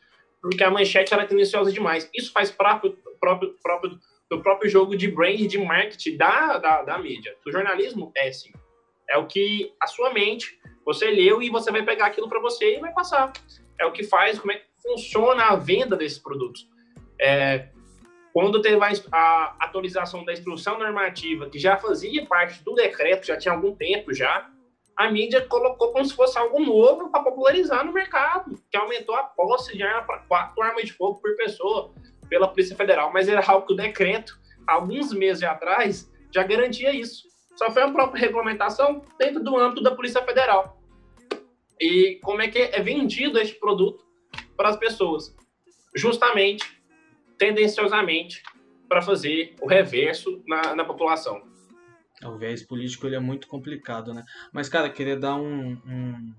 porque 0.41 0.63
a 0.63 0.71
manchete 0.71 1.13
ela 1.13 1.23
é 1.23 1.27
tendenciosa 1.27 1.73
demais. 1.73 2.09
Isso 2.15 2.33
faz 2.33 2.51
próprio, 2.51 2.97
próprio, 3.19 3.57
próprio 3.63 3.99
do 4.33 4.43
próprio 4.43 4.71
jogo 4.71 4.97
de 4.97 5.09
brand, 5.09 5.41
de 5.41 5.59
marketing 5.59 6.17
da, 6.17 6.57
da, 6.57 6.83
da 6.83 6.99
mídia. 6.99 7.37
O 7.47 7.53
jornalismo 7.53 8.11
é 8.17 8.29
assim. 8.29 8.51
É 9.07 9.19
o 9.19 9.27
que 9.27 9.75
a 9.79 9.87
sua 9.87 10.11
mente, 10.11 10.59
você 10.87 11.11
leu 11.11 11.43
e 11.43 11.51
você 11.51 11.71
vai 11.71 11.83
pegar 11.83 12.07
aquilo 12.07 12.31
para 12.31 12.41
você 12.41 12.79
e 12.79 12.81
vai 12.81 12.91
passar. 12.95 13.31
É 13.79 13.85
o 13.85 13.93
que 13.93 14.03
faz, 14.03 14.39
como 14.39 14.53
é 14.53 14.57
que 14.57 14.65
funciona 14.83 15.51
a 15.51 15.57
venda 15.57 15.95
desses 15.97 16.19
produtos. 16.19 16.67
É, 17.21 17.69
quando 18.33 18.63
teve 18.63 18.81
a, 19.13 19.55
atualização 19.61 20.25
da 20.25 20.33
instrução 20.33 20.79
normativa, 20.79 21.51
que 21.51 21.59
já 21.59 21.77
fazia 21.77 22.25
parte 22.25 22.65
do 22.65 22.75
decreto, 22.75 23.27
já 23.27 23.37
tinha 23.37 23.53
algum 23.53 23.77
tempo 23.77 24.15
já, 24.15 24.51
a 24.97 25.11
mídia 25.11 25.43
colocou 25.43 25.93
como 25.93 26.07
se 26.07 26.17
fosse 26.17 26.39
algo 26.39 26.59
novo 26.59 27.11
para 27.11 27.23
popularizar 27.23 27.85
no 27.85 27.93
mercado, 27.93 28.59
que 28.71 28.79
aumentou 28.79 29.15
a 29.15 29.25
posse 29.25 29.77
de 29.77 29.83
arma 29.83 30.07
para 30.07 30.21
quatro 30.21 30.63
armas 30.63 30.85
de 30.85 30.95
fogo 30.95 31.21
por 31.21 31.37
pessoa 31.37 31.93
pela 32.33 32.49
Polícia 32.49 32.75
Federal, 32.75 33.13
mas 33.13 33.29
era 33.29 33.45
algo 33.47 33.67
que 33.67 33.75
o 33.75 33.77
decreto, 33.77 34.41
alguns 34.67 35.13
meses 35.13 35.43
atrás, 35.43 36.11
já 36.35 36.43
garantia 36.43 36.91
isso. 36.91 37.25
Só 37.57 37.71
foi 37.71 37.85
uma 37.85 37.93
própria 37.93 38.23
regulamentação 38.23 39.05
dentro 39.19 39.45
do 39.45 39.55
âmbito 39.55 39.83
da 39.83 39.95
Polícia 39.95 40.23
Federal. 40.23 40.81
E 41.79 42.19
como 42.23 42.41
é 42.41 42.49
que 42.49 42.59
é 42.59 42.81
vendido 42.81 43.39
este 43.39 43.61
produto 43.61 44.03
para 44.57 44.71
as 44.71 44.79
pessoas? 44.79 45.37
Justamente, 45.95 46.65
tendenciosamente, 47.37 48.43
para 48.89 49.03
fazer 49.03 49.55
o 49.61 49.67
reverso 49.67 50.43
na, 50.47 50.75
na 50.75 50.87
população. 50.87 51.43
O 52.25 52.39
viés 52.39 52.63
político 52.63 53.07
ele 53.07 53.17
é 53.17 53.21
muito 53.21 53.47
complicado, 53.47 54.15
né? 54.15 54.25
Mas, 54.55 54.71
cara, 54.71 54.89
queria 54.89 55.19
dar 55.19 55.35
um, 55.35 55.73
um 55.85 56.35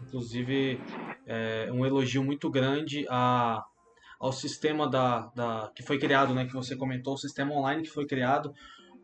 inclusive, 0.00 0.80
é, 1.26 1.68
um 1.70 1.84
elogio 1.84 2.24
muito 2.24 2.48
grande 2.48 3.04
a 3.10 3.62
ao 4.18 4.32
sistema 4.32 4.88
da, 4.88 5.30
da 5.34 5.70
que 5.74 5.82
foi 5.82 5.98
criado, 5.98 6.34
né, 6.34 6.46
que 6.46 6.54
você 6.54 6.76
comentou, 6.76 7.14
o 7.14 7.18
sistema 7.18 7.52
online 7.52 7.82
que 7.82 7.90
foi 7.90 8.06
criado, 8.06 8.52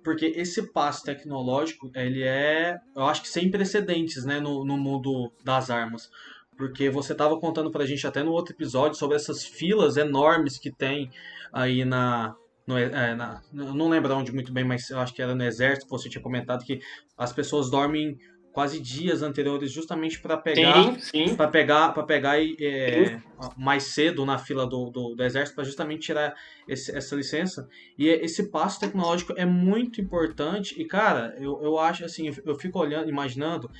porque 0.03 0.27
esse 0.27 0.73
passo 0.73 1.05
tecnológico, 1.05 1.91
ele 1.95 2.23
é, 2.23 2.79
eu 2.95 3.05
acho 3.05 3.23
que 3.23 3.29
sem 3.29 3.51
precedentes, 3.51 4.25
né, 4.25 4.41
no, 4.41 4.65
no 4.65 4.77
mundo 4.77 5.33
das 5.45 5.71
armas. 5.71 6.11
Porque 6.57 6.91
você 6.91 7.13
estava 7.13 7.39
contando 7.39 7.71
para 7.71 7.85
a 7.85 7.87
gente 7.87 8.07
até 8.07 8.23
no 8.23 8.33
outro 8.33 8.55
episódio 8.55 8.99
sobre 8.99 9.17
essas 9.17 9.45
filas 9.45 9.97
enormes 9.97 10.59
que 10.59 10.71
tem 10.71 11.11
aí 11.53 11.85
na, 11.85 12.35
no, 12.67 12.77
é, 12.79 13.15
na, 13.15 13.43
não 13.53 13.89
lembro 13.89 14.15
onde 14.15 14.33
muito 14.33 14.53
bem, 14.53 14.65
mas 14.65 14.91
eu 14.91 14.99
acho 14.99 15.15
que 15.15 15.23
era 15.23 15.35
no 15.35 15.45
exército, 15.45 15.89
você 15.89 16.09
tinha 16.09 16.23
comentado 16.23 16.65
que 16.65 16.81
as 17.17 17.33
pessoas 17.33 17.71
dormem 17.71 18.19
quase 18.53 18.79
dias 18.79 19.23
anteriores 19.23 19.73
justamente 19.73 20.21
para 20.21 20.37
pegar 20.37 20.95
para 21.37 21.49
pegar 21.49 21.89
para 21.93 22.03
pegar 22.03 22.39
é, 22.39 23.21
mais 23.57 23.85
cedo 23.85 24.25
na 24.27 24.39
fila 24.39 24.67
do, 24.67 24.91
do, 24.91 25.15
do 25.15 25.25
exército 25.25 25.57
para 25.57 25.65
justamente 25.65 26.03
tirar 26.03 26.35
esse, 26.69 26.95
essa 26.95 27.17
licença. 27.17 27.69
E 27.99 28.09
esse 28.09 28.51
passo 28.51 28.79
tecnológico 28.79 29.33
é 29.37 29.47
muito 29.47 30.01
importante. 30.01 30.81
E 30.81 30.85
cara 30.85 31.35
eu, 31.39 31.61
eu 31.63 31.79
acho 31.79 32.05
assim 32.05 32.31
eu 32.45 32.55
fico 32.55 32.79
olhando 32.79 33.09
imaginando 33.09 33.71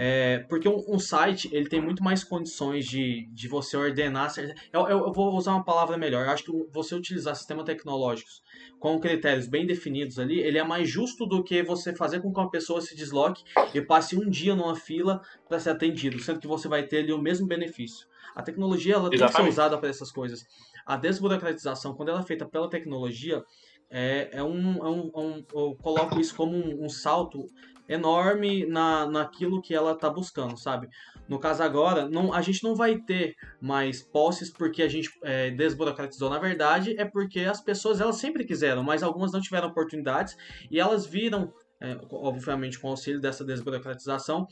é, 0.00 0.38
porque 0.48 0.68
um, 0.68 0.84
um, 0.86 0.98
site 1.00 1.50
ele 1.52 1.68
tem 1.68 1.80
muito 1.80 2.04
mais 2.04 2.22
condições 2.22 2.86
de, 2.86 3.28
de 3.32 3.48
você 3.48 3.76
ordenar. 3.76 4.32
Eu, 4.72 4.82
eu, 4.82 4.98
eu, 5.06 5.12
vou 5.12 5.36
usar 5.36 5.54
uma 5.54 5.64
palavra 5.64 5.98
melhor. 5.98 6.24
Eu 6.24 6.30
acho 6.30 6.44
que 6.44 6.52
você 6.72 6.94
utilizar 6.94 7.34
sistemas 7.34 7.64
tecnológicos 7.64 8.40
com 8.78 9.00
critérios 9.00 9.48
bem 9.48 9.66
definidos 9.66 10.20
ali, 10.20 10.38
ele 10.38 10.56
é 10.56 10.62
mais 10.62 10.88
justo 10.88 11.26
do 11.26 11.42
que 11.42 11.64
você 11.64 11.92
fazer 11.92 12.20
com 12.20 12.32
que 12.32 12.38
uma 12.38 12.48
pessoa 12.48 12.80
se 12.80 12.94
desloque 12.94 13.42
e 13.74 13.80
passe 13.80 14.16
um 14.16 14.30
dia 14.30 14.54
numa 14.54 14.76
fila 14.76 15.20
para 15.48 15.58
ser 15.58 15.70
atendido, 15.70 16.16
sendo 16.20 16.38
que 16.38 16.46
você 16.46 16.68
vai 16.68 16.84
ter 16.84 16.98
ali 16.98 17.12
o 17.12 17.18
mesmo 17.20 17.48
benefício. 17.48 18.06
A 18.36 18.42
tecnologia 18.42 18.94
ela 18.94 19.10
tem 19.10 19.18
que 19.18 19.32
ser 19.32 19.48
usada 19.48 19.76
para 19.78 19.88
essas 19.88 20.12
coisas. 20.12 20.46
A 20.86 20.96
desburocratização, 20.96 21.92
quando 21.92 22.10
ela 22.10 22.20
é 22.20 22.24
feita 22.24 22.46
pela 22.46 22.70
tecnologia, 22.70 23.42
é, 23.90 24.28
é, 24.30 24.42
um, 24.44 24.76
é 24.76 24.88
um, 24.88 25.10
é 25.12 25.18
um, 25.18 25.44
eu 25.52 25.76
coloco 25.82 26.20
isso 26.20 26.36
como 26.36 26.54
um, 26.54 26.84
um 26.84 26.88
salto 26.88 27.48
enorme 27.88 28.66
na, 28.66 29.06
naquilo 29.06 29.62
que 29.62 29.74
ela 29.74 29.92
está 29.92 30.10
buscando, 30.10 30.56
sabe? 30.56 30.88
No 31.28 31.38
caso 31.38 31.62
agora, 31.62 32.08
não, 32.08 32.32
a 32.32 32.40
gente 32.40 32.62
não 32.62 32.74
vai 32.74 32.98
ter 32.98 33.34
mais 33.60 34.02
posses 34.02 34.50
porque 34.50 34.82
a 34.82 34.88
gente 34.88 35.10
é, 35.22 35.50
desburocratizou. 35.50 36.30
Na 36.30 36.38
verdade, 36.38 36.94
é 36.98 37.04
porque 37.04 37.40
as 37.40 37.60
pessoas 37.60 38.00
elas 38.00 38.16
sempre 38.16 38.44
quiseram, 38.44 38.82
mas 38.82 39.02
algumas 39.02 39.32
não 39.32 39.40
tiveram 39.40 39.68
oportunidades 39.68 40.36
e 40.70 40.78
elas 40.78 41.06
viram, 41.06 41.52
é, 41.80 41.98
obviamente 42.10 42.78
com 42.78 42.88
o 42.88 42.90
auxílio 42.90 43.20
dessa 43.20 43.44
desburocratização, 43.44 44.46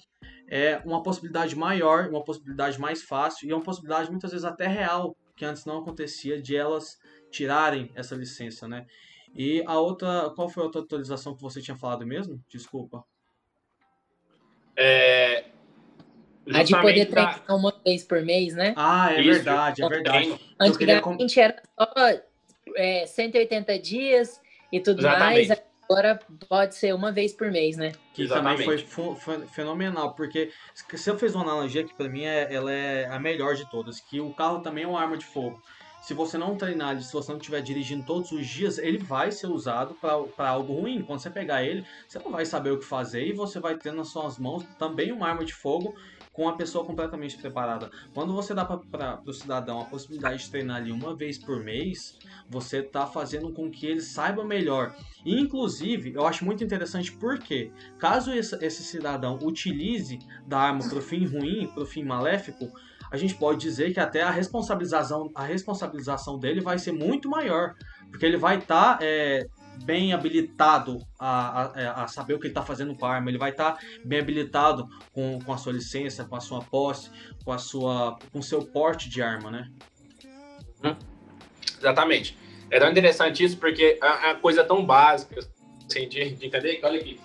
é 0.49 0.81
uma 0.85 1.03
possibilidade 1.03 1.57
maior, 1.57 2.09
uma 2.09 2.25
possibilidade 2.25 2.79
mais 2.79 3.03
fácil 3.03 3.49
e 3.49 3.53
uma 3.53 3.63
possibilidade 3.63 4.11
muitas 4.11 4.31
vezes 4.31 4.45
até 4.45 4.67
real 4.67 5.17
que 5.37 5.45
antes 5.45 5.65
não 5.65 5.79
acontecia 5.79 6.41
de 6.41 6.57
elas 6.57 6.97
tirarem 7.31 7.91
essa 7.95 8.15
licença, 8.15 8.67
né? 8.67 8.87
E 9.35 9.63
a 9.67 9.79
outra, 9.79 10.31
qual 10.35 10.49
foi 10.49 10.63
a 10.63 10.67
outra 10.67 10.81
atualização 10.81 11.35
que 11.35 11.43
você 11.43 11.61
tinha 11.61 11.77
falado 11.77 12.07
mesmo? 12.07 12.41
Desculpa. 12.49 13.05
É, 14.77 15.45
a 16.53 16.63
de 16.63 16.73
poder 16.73 17.07
treinar 17.07 17.43
pra... 17.43 17.55
uma 17.55 17.75
vez 17.85 18.05
por 18.05 18.23
mês, 18.23 18.55
né? 18.55 18.73
Ah, 18.77 19.13
é 19.13 19.21
Isso. 19.21 19.31
verdade, 19.31 19.83
é 19.83 19.89
verdade. 19.89 20.41
Antigamente 20.61 21.35
queria... 21.35 21.45
era 21.45 21.63
só 21.79 22.21
é, 22.77 23.07
180 23.07 23.79
dias 23.79 24.41
e 24.71 24.81
tudo 24.81 25.01
Exatamente. 25.01 25.49
mais. 25.49 25.63
Agora 25.89 26.19
pode 26.49 26.75
ser 26.75 26.93
uma 26.95 27.13
vez 27.13 27.33
por 27.33 27.49
mês, 27.51 27.77
né? 27.77 27.93
Que 28.13 28.23
Exatamente. 28.23 28.65
também 28.65 28.79
foi, 28.79 29.15
foi, 29.15 29.47
fenomenal, 29.47 30.15
porque 30.15 30.51
se 30.75 31.09
eu 31.09 31.17
fiz 31.17 31.33
uma 31.35 31.45
analogia 31.45 31.85
que 31.85 31.95
para 31.95 32.09
mim 32.09 32.25
é, 32.25 32.53
ela 32.53 32.73
é 32.73 33.07
a 33.07 33.21
melhor 33.21 33.55
de 33.55 33.71
todas, 33.71 34.01
que 34.01 34.21
o 34.21 34.35
carro 34.35 34.61
também 34.61 34.83
é 34.83 34.89
uma 34.89 35.01
arma 35.01 35.17
de 35.17 35.25
fogo 35.25 35.63
se 36.07 36.15
você 36.15 36.39
não 36.39 36.55
treinar, 36.55 37.03
se 37.03 37.13
você 37.13 37.33
não 37.33 37.39
estiver 37.41 37.61
dirigindo 37.61 38.07
todos 38.07 38.31
os 38.31 38.47
dias, 38.47 38.79
ele 38.79 38.97
vai 38.97 39.33
ser 39.33 39.49
usado 39.49 39.97
para 40.37 40.49
algo 40.49 40.73
ruim. 40.73 41.03
Quando 41.03 41.19
você 41.19 41.29
pegar 41.29 41.65
ele, 41.65 41.85
você 42.07 42.21
não 42.21 42.31
vai 42.31 42.47
saber 42.47 42.71
o 42.71 42.79
que 42.79 42.85
fazer 42.85 43.27
e 43.27 43.33
você 43.33 43.59
vai 43.59 43.77
ter 43.77 43.93
nas 43.93 44.07
suas 44.11 44.39
mãos 44.39 44.65
também 44.79 45.11
uma 45.11 45.27
arma 45.27 45.45
de 45.45 45.53
fogo 45.53 45.97
com 46.33 46.49
a 46.49 46.53
pessoa 46.53 46.85
completamente 46.85 47.37
preparada. 47.37 47.91
Quando 48.15 48.33
você 48.33 48.55
dá 48.55 48.65
para 48.65 49.21
o 49.27 49.33
cidadão 49.33 49.81
a 49.81 49.85
possibilidade 49.87 50.45
de 50.45 50.51
treinar 50.51 50.77
ali 50.77 50.93
uma 50.93 51.13
vez 51.13 51.39
por 51.39 51.59
mês, 51.65 52.17
você 52.49 52.79
está 52.79 53.05
fazendo 53.05 53.51
com 53.53 53.69
que 53.69 53.87
ele 53.87 54.01
saiba 54.01 54.45
melhor. 54.45 54.95
E, 55.25 55.41
inclusive, 55.41 56.15
eu 56.15 56.25
acho 56.25 56.45
muito 56.45 56.63
interessante 56.63 57.11
porque, 57.11 57.73
caso 57.99 58.33
esse, 58.33 58.55
esse 58.65 58.85
cidadão 58.85 59.41
utilize 59.43 60.21
da 60.47 60.61
arma 60.61 60.89
para 60.89 60.99
o 60.99 61.03
fim 61.03 61.27
ruim, 61.27 61.67
para 61.67 61.83
o 61.83 61.87
fim 61.87 62.05
maléfico, 62.05 62.71
a 63.11 63.17
gente 63.17 63.35
pode 63.35 63.61
dizer 63.61 63.93
que 63.93 64.01
até 64.01 64.23
a 64.23 64.31
responsabilização, 64.31 65.31
a 65.35 65.45
responsabilização 65.45 66.39
dele 66.39 66.61
vai 66.61 66.79
ser 66.79 66.93
muito 66.93 67.29
maior, 67.29 67.75
porque 68.11 68.27
ele 68.27 68.37
vai 68.37 68.59
estar 68.59 68.99
tá, 68.99 69.05
é, 69.05 69.47
bem 69.85 70.13
habilitado 70.13 70.99
a, 71.19 71.63
a, 71.63 71.81
é, 71.81 71.87
a, 71.87 72.09
saber 72.09 72.35
o 72.35 72.39
que 72.39 72.47
ele 72.47 72.53
está 72.53 72.63
fazendo 72.63 72.95
com 72.97 73.07
a 73.07 73.15
arma, 73.15 73.31
ele 73.31 73.39
vai 73.39 73.51
estar 73.51 73.73
tá 73.73 73.81
bem 74.05 74.21
habilitado 74.21 74.89
com, 75.13 75.39
com 75.41 75.53
a 75.53 75.59
sua 75.59 75.73
licença, 75.73 76.25
com 76.25 76.37
a 76.37 76.41
sua 76.41 76.61
posse, 76.63 77.11
com 77.45 77.53
a 77.53 77.59
sua, 77.59 78.19
com 78.33 78.43
seu 78.43 78.65
porte 78.65 79.09
de 79.09 79.23
arma, 79.23 79.51
né? 79.51 79.71
Hum, 80.85 80.97
exatamente. 81.79 82.37
É 82.71 82.81
tão 82.81 82.91
interessante 82.91 83.45
isso 83.45 83.57
porque 83.59 83.99
é 84.03 84.27
uma 84.27 84.35
coisa 84.37 84.65
tão 84.65 84.85
básica 84.85 85.39
assim, 85.89 86.09
de, 86.09 86.31
de 86.35 86.51
que, 86.51 86.81
olha 86.83 87.01
aqui, 87.01 87.21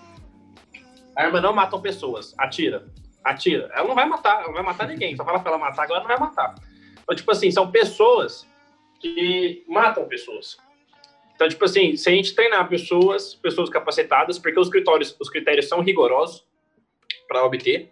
a 1.16 1.24
arma 1.24 1.40
não 1.40 1.52
matam 1.52 1.80
pessoas, 1.80 2.34
atira 2.38 2.86
atira. 3.24 3.70
Ela 3.74 3.88
não 3.88 3.94
vai 3.94 4.06
matar, 4.06 4.38
ela 4.38 4.46
não 4.46 4.54
vai 4.54 4.62
matar 4.62 4.88
ninguém. 4.88 5.16
Só 5.16 5.24
fala 5.24 5.40
pra 5.40 5.52
ela 5.52 5.58
matar, 5.58 5.84
agora 5.84 6.00
não 6.00 6.08
vai 6.08 6.18
matar. 6.18 6.54
Então, 7.02 7.14
tipo 7.14 7.30
assim, 7.30 7.50
são 7.50 7.70
pessoas 7.70 8.46
que 9.00 9.64
matam 9.68 10.06
pessoas. 10.06 10.56
Então, 11.34 11.48
tipo 11.48 11.64
assim, 11.64 11.96
se 11.96 12.08
a 12.08 12.12
gente 12.12 12.34
treinar 12.34 12.68
pessoas, 12.68 13.34
pessoas 13.34 13.68
capacitadas, 13.68 14.38
porque 14.38 14.60
os 14.60 14.68
critérios, 14.68 15.16
os 15.18 15.28
critérios 15.28 15.68
são 15.68 15.80
rigorosos 15.80 16.44
para 17.26 17.44
obter, 17.44 17.90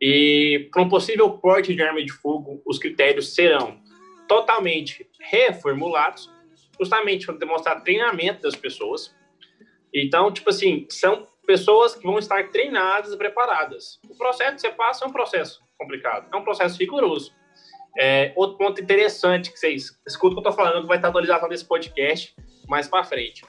e 0.00 0.68
para 0.70 0.82
um 0.82 0.88
possível 0.88 1.30
porte 1.30 1.74
de 1.74 1.82
arma 1.82 2.04
de 2.04 2.12
fogo, 2.12 2.60
os 2.66 2.78
critérios 2.78 3.34
serão 3.34 3.80
totalmente 4.28 5.08
reformulados, 5.18 6.30
justamente 6.78 7.24
para 7.24 7.36
demonstrar 7.36 7.82
treinamento 7.82 8.42
das 8.42 8.54
pessoas. 8.54 9.14
Então, 9.94 10.30
tipo 10.30 10.50
assim, 10.50 10.86
são 10.90 11.26
pessoas 11.44 11.94
que 11.94 12.04
vão 12.04 12.18
estar 12.18 12.50
treinadas 12.50 13.12
e 13.12 13.16
preparadas. 13.16 13.98
O 14.08 14.16
processo 14.16 14.56
que 14.56 14.60
você 14.62 14.70
passa 14.70 15.04
é 15.04 15.08
um 15.08 15.12
processo 15.12 15.62
complicado, 15.78 16.28
é 16.32 16.36
um 16.36 16.42
processo 16.42 16.78
rigoroso. 16.78 17.32
É, 17.96 18.32
outro 18.34 18.58
ponto 18.58 18.80
interessante 18.80 19.52
que 19.52 19.58
vocês 19.58 19.96
escutam 20.06 20.38
o 20.38 20.42
que 20.42 20.48
eu 20.48 20.50
estou 20.50 20.64
falando, 20.64 20.82
que 20.82 20.88
vai 20.88 20.96
estar 20.96 21.08
atualizado 21.08 21.46
nesse 21.48 21.64
podcast 21.64 22.34
mais 22.68 22.88
para 22.88 23.04
frente. 23.04 23.44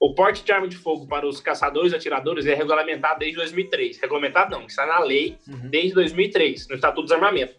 O 0.00 0.14
porte 0.14 0.44
de 0.44 0.52
arma 0.52 0.68
de 0.68 0.76
fogo 0.76 1.06
para 1.06 1.26
os 1.26 1.40
caçadores 1.40 1.92
e 1.92 1.96
atiradores 1.96 2.46
é 2.46 2.54
regulamentado 2.54 3.18
desde 3.18 3.36
2003. 3.36 3.98
Regulamentado 4.00 4.50
não, 4.50 4.66
está 4.66 4.86
na 4.86 5.00
lei 5.00 5.36
uhum. 5.48 5.68
desde 5.68 5.94
2003, 5.94 6.68
no 6.68 6.76
Estatuto 6.76 7.02
do 7.02 7.04
Desarmamento. 7.06 7.56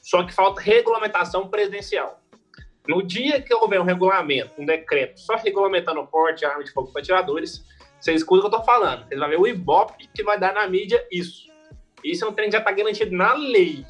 Só 0.00 0.22
que 0.24 0.32
falta 0.32 0.60
regulamentação 0.60 1.48
presidencial. 1.48 2.20
No 2.86 3.02
dia 3.02 3.40
que 3.40 3.52
houver 3.54 3.80
um 3.80 3.84
regulamento, 3.84 4.60
um 4.60 4.66
decreto 4.66 5.20
só 5.20 5.36
regulamentando 5.36 6.00
o 6.00 6.06
porte 6.06 6.40
de 6.40 6.44
arma 6.46 6.64
de 6.64 6.72
fogo 6.72 6.92
para 6.92 7.00
atiradores, 7.00 7.64
Você 8.02 8.12
escuta 8.14 8.38
o 8.44 8.50
que 8.50 8.56
eu 8.56 8.58
tô 8.58 8.64
falando. 8.66 9.06
Você 9.06 9.16
vai 9.16 9.30
ver 9.30 9.38
o 9.38 9.46
Ibope 9.46 10.08
que 10.12 10.24
vai 10.24 10.38
dar 10.38 10.52
na 10.52 10.66
mídia 10.66 11.06
isso. 11.10 11.48
Isso 12.02 12.24
é 12.24 12.28
um 12.28 12.32
trem 12.32 12.48
que 12.48 12.52
já 12.52 12.58
está 12.58 12.72
garantido 12.72 13.16
na 13.16 13.32
lei. 13.32 13.86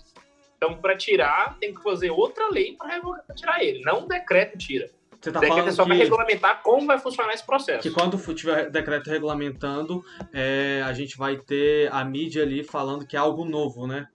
Então, 0.59 0.77
para 0.77 0.95
tirar, 0.95 1.57
tem 1.59 1.75
que 1.75 1.83
fazer 1.83 2.11
outra 2.11 2.51
lei 2.51 2.77
para 2.77 3.01
tirar 3.35 3.65
ele. 3.65 3.81
Não 3.81 4.01
um 4.01 4.07
decreto 4.07 4.59
tira. 4.59 4.91
Você 5.19 5.33
tá 5.33 5.41
decreto 5.41 5.69
é 5.69 5.73
só 5.73 5.87
para 5.87 5.95
regulamentar 5.95 6.63
como 6.63 6.87
vai 6.87 6.99
funcionar 6.99 7.33
esse 7.33 7.45
processo. 7.45 7.81
Que 7.81 7.91
quando 7.91 8.19
tiver 8.35 8.69
decreto 8.69 9.09
regulamentando, 9.09 10.05
é, 10.31 10.83
a 10.85 10.93
gente 10.93 11.17
vai 11.17 11.39
ter 11.39 11.91
a 11.91 12.05
mídia 12.05 12.43
ali 12.43 12.63
falando 12.63 13.07
que 13.07 13.17
é 13.17 13.19
algo 13.19 13.47
novo, 13.47 13.87
né? 13.87 14.09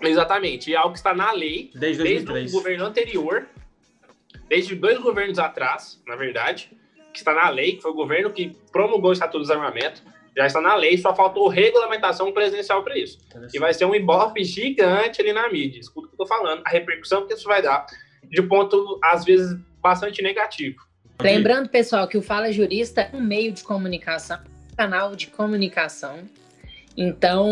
Exatamente. 0.00 0.70
E 0.70 0.74
é 0.74 0.78
algo 0.78 0.92
que 0.92 0.98
está 0.98 1.12
na 1.12 1.32
lei 1.32 1.70
desde, 1.74 2.02
2003. 2.02 2.24
desde 2.26 2.56
o 2.56 2.58
governo 2.58 2.84
anterior, 2.86 3.46
desde 4.48 4.74
dois 4.74 4.98
governos 4.98 5.38
atrás, 5.38 6.02
na 6.06 6.16
verdade, 6.16 6.77
está 7.18 7.34
na 7.34 7.48
lei, 7.48 7.76
que 7.76 7.82
foi 7.82 7.90
o 7.90 7.94
governo 7.94 8.30
que 8.30 8.56
promulgou 8.72 9.10
o 9.10 9.12
Estatuto 9.12 9.38
do 9.38 9.42
Desarmamento 9.42 10.02
já 10.38 10.46
está 10.46 10.60
na 10.60 10.76
lei, 10.76 10.96
só 10.96 11.12
faltou 11.16 11.48
regulamentação 11.48 12.30
presidencial 12.30 12.84
para 12.84 12.96
isso. 12.96 13.18
E 13.52 13.58
vai 13.58 13.74
ser 13.74 13.86
um 13.86 13.94
ibope 13.94 14.44
gigante 14.44 15.20
ali 15.20 15.32
na 15.32 15.50
mídia. 15.50 15.80
Escuta 15.80 16.06
o 16.06 16.10
que 16.10 16.20
eu 16.20 16.24
estou 16.24 16.26
falando, 16.28 16.62
a 16.64 16.70
repercussão 16.70 17.26
que 17.26 17.34
isso 17.34 17.48
vai 17.48 17.60
dar, 17.60 17.86
de 18.22 18.40
ponto, 18.42 19.00
às 19.02 19.24
vezes, 19.24 19.58
bastante 19.82 20.22
negativo. 20.22 20.76
Lembrando, 21.20 21.68
pessoal, 21.68 22.06
que 22.06 22.16
o 22.16 22.22
Fala 22.22 22.52
Jurista 22.52 23.10
é 23.12 23.16
um 23.16 23.20
meio 23.20 23.50
de 23.50 23.64
comunicação, 23.64 24.38
um 24.72 24.76
canal 24.76 25.16
de 25.16 25.26
comunicação. 25.26 26.20
Então, 26.96 27.48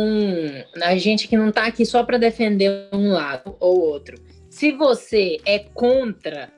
a 0.80 0.96
gente 0.96 1.26
que 1.26 1.36
não 1.36 1.48
está 1.48 1.66
aqui 1.66 1.84
só 1.84 2.04
para 2.04 2.18
defender 2.18 2.88
um 2.92 3.12
lado 3.12 3.56
ou 3.58 3.80
outro. 3.80 4.16
Se 4.48 4.70
você 4.70 5.38
é 5.44 5.58
contra 5.58 6.52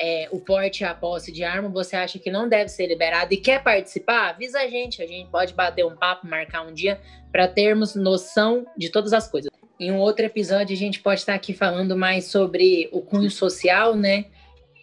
é, 0.00 0.28
o 0.32 0.40
porte 0.40 0.82
e 0.82 0.86
a 0.86 0.94
posse 0.94 1.30
de 1.30 1.44
arma 1.44 1.68
você 1.68 1.94
acha 1.94 2.18
que 2.18 2.30
não 2.30 2.48
deve 2.48 2.70
ser 2.70 2.86
liberado 2.86 3.34
e 3.34 3.36
quer 3.36 3.62
participar, 3.62 4.30
avisa 4.30 4.60
a 4.60 4.66
gente. 4.66 5.02
A 5.02 5.06
gente 5.06 5.28
pode 5.28 5.52
bater 5.52 5.84
um 5.84 5.94
papo, 5.94 6.26
marcar 6.26 6.66
um 6.66 6.72
dia 6.72 6.98
para 7.30 7.46
termos 7.46 7.94
noção 7.94 8.66
de 8.76 8.90
todas 8.90 9.12
as 9.12 9.28
coisas. 9.28 9.50
Em 9.78 9.92
um 9.92 9.98
outro 9.98 10.24
episódio, 10.24 10.74
a 10.74 10.78
gente 10.78 11.00
pode 11.00 11.20
estar 11.20 11.34
aqui 11.34 11.52
falando 11.52 11.96
mais 11.96 12.26
sobre 12.26 12.88
o 12.92 13.02
cunho 13.02 13.30
social, 13.30 13.94
né? 13.94 14.24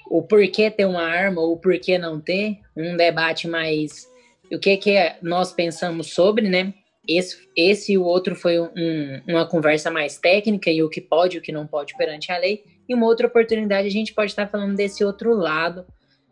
O 0.10 0.22
porquê 0.22 0.70
ter 0.70 0.86
uma 0.86 1.04
arma 1.04 1.42
ou 1.42 1.54
o 1.54 1.58
porquê 1.58 1.98
não 1.98 2.22
ter. 2.22 2.60
Um 2.76 2.96
debate 2.96 3.48
mais. 3.48 4.08
O 4.52 4.60
que, 4.60 4.78
que 4.78 4.96
nós 5.22 5.52
pensamos 5.52 6.14
sobre, 6.14 6.48
né? 6.48 6.74
Esse, 7.08 7.38
esse 7.56 7.94
e 7.94 7.98
o 7.98 8.04
outro 8.04 8.36
foi 8.36 8.60
um, 8.60 9.22
uma 9.28 9.46
conversa 9.46 9.90
mais 9.90 10.18
técnica 10.18 10.70
e 10.70 10.84
o 10.84 10.90
que 10.90 11.02
pode 11.02 11.38
e 11.38 11.40
o 11.40 11.42
que 11.42 11.52
não 11.52 11.66
pode 11.66 11.96
perante 11.96 12.32
a 12.32 12.38
lei. 12.38 12.64
E 12.88 12.94
uma 12.94 13.06
outra 13.06 13.28
oportunidade 13.28 13.88
a 13.88 13.92
gente 13.92 14.14
pode 14.14 14.32
estar 14.32 14.48
falando 14.48 14.76
desse 14.76 15.04
outro 15.04 15.34
lado 15.34 15.86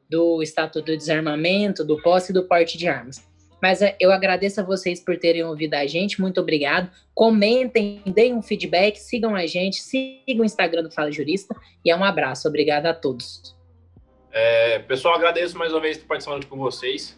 do 0.10 0.42
Estatuto 0.42 0.92
do 0.92 0.98
Desarmamento, 0.98 1.84
do 1.84 2.02
posse 2.02 2.32
e 2.32 2.34
do 2.34 2.44
porte 2.44 2.78
de 2.78 2.88
armas. 2.88 3.26
Mas 3.62 3.82
é, 3.82 3.96
eu 4.00 4.12
agradeço 4.12 4.62
a 4.62 4.64
vocês 4.64 5.04
por 5.04 5.18
terem 5.18 5.44
ouvido 5.44 5.74
a 5.74 5.88
gente, 5.88 6.22
muito 6.22 6.40
obrigado. 6.40 6.90
Comentem, 7.14 8.02
deem 8.06 8.34
um 8.34 8.42
feedback, 8.42 8.98
sigam 8.98 9.36
a 9.36 9.46
gente, 9.48 9.78
sigam 9.78 10.42
o 10.42 10.46
Instagram 10.46 10.84
do 10.84 10.92
Fala 10.92 11.12
Jurista 11.12 11.56
e 11.84 11.90
é 11.90 11.96
um 11.96 12.04
abraço. 12.04 12.48
Obrigado 12.48 12.86
a 12.86 12.94
todos. 12.94 13.56
É, 14.32 14.80
pessoal, 14.80 15.16
agradeço 15.16 15.58
mais 15.58 15.72
uma 15.72 15.82
vez 15.82 15.98
por 15.98 16.08
participar 16.08 16.44
com 16.46 16.58
vocês. 16.58 17.18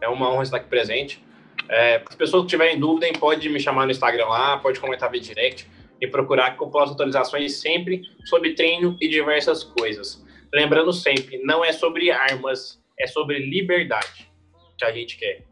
É 0.00 0.08
uma 0.08 0.30
honra 0.30 0.42
estar 0.42 0.56
aqui 0.58 0.68
presente. 0.68 1.22
É, 1.68 2.02
as 2.06 2.14
pessoas 2.14 2.42
que 2.44 2.50
tiverem 2.50 2.78
dúvida, 2.78 3.06
pode 3.18 3.48
me 3.48 3.60
chamar 3.60 3.84
no 3.84 3.90
Instagram 3.90 4.26
lá, 4.26 4.58
pode 4.58 4.80
comentar 4.80 5.10
via 5.10 5.20
direct 5.20 5.68
e 6.00 6.06
procurar 6.06 6.56
que 6.56 6.62
eu 6.62 6.68
posto 6.68 6.94
atualizações 6.94 7.56
sempre 7.56 8.02
sobre 8.24 8.54
treino 8.54 8.96
e 9.00 9.08
diversas 9.08 9.64
coisas. 9.64 10.24
Lembrando 10.52 10.92
sempre, 10.92 11.38
não 11.38 11.64
é 11.64 11.72
sobre 11.72 12.10
armas, 12.10 12.82
é 12.98 13.06
sobre 13.06 13.38
liberdade 13.38 14.30
que 14.76 14.84
a 14.84 14.92
gente 14.92 15.16
quer. 15.16 15.44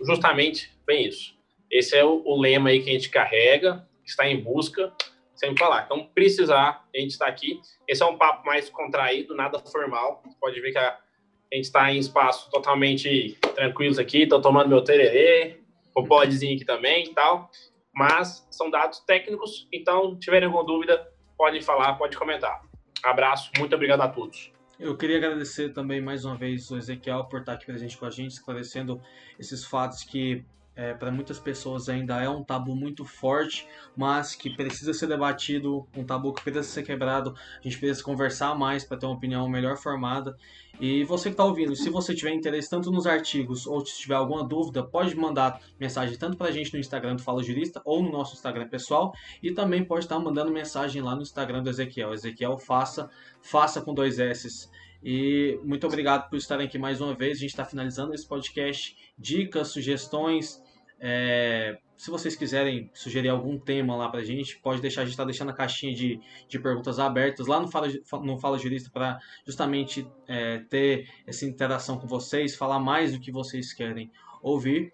Justamente, 0.00 0.70
bem 0.86 1.06
isso. 1.06 1.34
Esse 1.70 1.96
é 1.96 2.04
o, 2.04 2.22
o 2.24 2.40
lema 2.40 2.68
aí 2.68 2.82
que 2.82 2.90
a 2.90 2.92
gente 2.92 3.08
carrega, 3.08 3.86
está 4.04 4.28
em 4.28 4.38
busca, 4.38 4.92
sempre 5.34 5.58
falar. 5.58 5.84
Então, 5.86 6.06
precisar, 6.14 6.86
a 6.94 6.98
gente 6.98 7.12
está 7.12 7.26
aqui. 7.26 7.60
Esse 7.88 8.02
é 8.02 8.06
um 8.06 8.16
papo 8.16 8.44
mais 8.46 8.68
contraído, 8.68 9.34
nada 9.34 9.58
formal. 9.58 10.22
Pode 10.38 10.60
ver 10.60 10.72
que 10.72 10.78
a, 10.78 10.90
a 10.90 11.54
gente 11.54 11.64
está 11.64 11.90
em 11.90 11.98
espaço 11.98 12.50
totalmente 12.50 13.38
tranquilos 13.54 13.98
aqui. 13.98 14.22
Estou 14.22 14.40
tomando 14.40 14.68
meu 14.68 14.82
tererê, 14.82 15.60
o 15.94 16.04
podzinho 16.04 16.54
aqui 16.54 16.64
também 16.64 17.06
e 17.06 17.14
tal 17.14 17.50
mas 17.94 18.46
são 18.50 18.70
dados 18.70 19.00
técnicos, 19.00 19.68
então, 19.72 20.14
se 20.14 20.20
tiverem 20.20 20.46
alguma 20.46 20.64
dúvida, 20.64 21.06
podem 21.36 21.60
falar, 21.60 21.94
pode 21.94 22.16
comentar. 22.16 22.62
Abraço, 23.02 23.50
muito 23.58 23.74
obrigado 23.74 24.00
a 24.00 24.08
todos. 24.08 24.52
Eu 24.78 24.96
queria 24.96 25.18
agradecer 25.18 25.72
também 25.72 26.00
mais 26.00 26.24
uma 26.24 26.36
vez 26.36 26.70
o 26.70 26.76
Ezequiel 26.76 27.24
por 27.26 27.40
estar 27.40 27.52
aqui 27.52 27.66
presente 27.66 27.96
com 27.96 28.06
a 28.06 28.10
gente, 28.10 28.32
esclarecendo 28.32 29.00
esses 29.38 29.64
fatos 29.64 30.02
que 30.02 30.44
é, 30.74 30.94
para 30.94 31.10
muitas 31.10 31.38
pessoas 31.38 31.88
ainda 31.88 32.22
é 32.22 32.28
um 32.28 32.42
tabu 32.42 32.74
muito 32.74 33.04
forte, 33.04 33.66
mas 33.96 34.34
que 34.34 34.48
precisa 34.50 34.94
ser 34.94 35.06
debatido, 35.06 35.86
um 35.96 36.04
tabu 36.04 36.32
que 36.32 36.42
precisa 36.42 36.64
ser 36.64 36.82
quebrado. 36.82 37.34
A 37.60 37.62
gente 37.62 37.78
precisa 37.78 38.02
conversar 38.02 38.54
mais 38.54 38.84
para 38.84 38.96
ter 38.96 39.06
uma 39.06 39.14
opinião 39.14 39.48
melhor 39.48 39.76
formada. 39.76 40.36
E 40.80 41.04
você 41.04 41.28
que 41.28 41.34
está 41.34 41.44
ouvindo, 41.44 41.76
se 41.76 41.90
você 41.90 42.14
tiver 42.14 42.32
interesse 42.32 42.70
tanto 42.70 42.90
nos 42.90 43.06
artigos 43.06 43.66
ou 43.66 43.84
se 43.84 44.00
tiver 44.00 44.14
alguma 44.14 44.42
dúvida, 44.42 44.82
pode 44.82 45.14
mandar 45.14 45.60
mensagem 45.78 46.16
tanto 46.16 46.36
para 46.36 46.48
a 46.48 46.52
gente 46.52 46.72
no 46.72 46.80
Instagram 46.80 47.16
do 47.16 47.22
Fala 47.22 47.42
Jurista 47.42 47.82
ou 47.84 48.02
no 48.02 48.10
nosso 48.10 48.34
Instagram 48.34 48.68
pessoal. 48.68 49.12
E 49.42 49.52
também 49.52 49.84
pode 49.84 50.06
estar 50.06 50.18
mandando 50.18 50.50
mensagem 50.50 51.02
lá 51.02 51.14
no 51.14 51.22
Instagram 51.22 51.62
do 51.62 51.68
Ezequiel. 51.68 52.14
Ezequiel, 52.14 52.56
faça, 52.56 53.10
faça 53.42 53.82
com 53.82 53.92
dois 53.92 54.18
S's. 54.18 54.70
E 55.04 55.58
muito 55.64 55.86
obrigado 55.86 56.30
por 56.30 56.36
estarem 56.36 56.66
aqui 56.66 56.78
mais 56.78 57.00
uma 57.00 57.14
vez. 57.14 57.38
A 57.38 57.40
gente 57.40 57.50
está 57.50 57.64
finalizando 57.64 58.14
esse 58.14 58.26
podcast. 58.26 58.96
Dicas, 59.18 59.68
sugestões. 59.68 60.61
É, 61.04 61.78
se 61.96 62.10
vocês 62.10 62.36
quiserem 62.36 62.88
sugerir 62.94 63.28
algum 63.28 63.58
tema 63.58 63.96
lá 63.96 64.08
pra 64.08 64.22
gente, 64.22 64.56
pode 64.60 64.80
deixar. 64.80 65.02
A 65.02 65.04
gente 65.04 65.14
está 65.14 65.24
deixando 65.24 65.50
a 65.50 65.52
caixinha 65.52 65.92
de, 65.92 66.20
de 66.48 66.58
perguntas 66.60 67.00
abertas 67.00 67.48
lá 67.48 67.58
no 67.58 67.68
Fala, 67.68 67.88
no 68.22 68.38
Fala 68.38 68.56
Jurista 68.56 68.88
para 68.88 69.18
justamente 69.44 70.06
é, 70.28 70.60
ter 70.70 71.08
essa 71.26 71.44
interação 71.44 71.98
com 71.98 72.06
vocês, 72.06 72.54
falar 72.54 72.78
mais 72.78 73.12
do 73.12 73.18
que 73.18 73.32
vocês 73.32 73.72
querem 73.72 74.12
ouvir. 74.40 74.92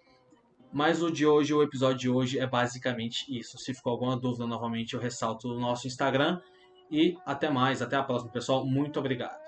Mas 0.72 1.02
o 1.02 1.10
de 1.10 1.26
hoje, 1.26 1.52
o 1.52 1.62
episódio 1.62 1.98
de 1.98 2.10
hoje 2.10 2.38
é 2.38 2.46
basicamente 2.46 3.24
isso. 3.28 3.58
Se 3.58 3.74
ficou 3.74 3.92
alguma 3.92 4.18
dúvida, 4.18 4.46
novamente 4.46 4.94
eu 4.94 5.00
ressalto 5.00 5.48
o 5.48 5.60
nosso 5.60 5.86
Instagram. 5.86 6.40
E 6.90 7.16
até 7.26 7.50
mais, 7.50 7.82
até 7.82 7.96
a 7.96 8.02
próxima, 8.02 8.32
pessoal. 8.32 8.64
Muito 8.66 8.98
obrigado. 8.98 9.47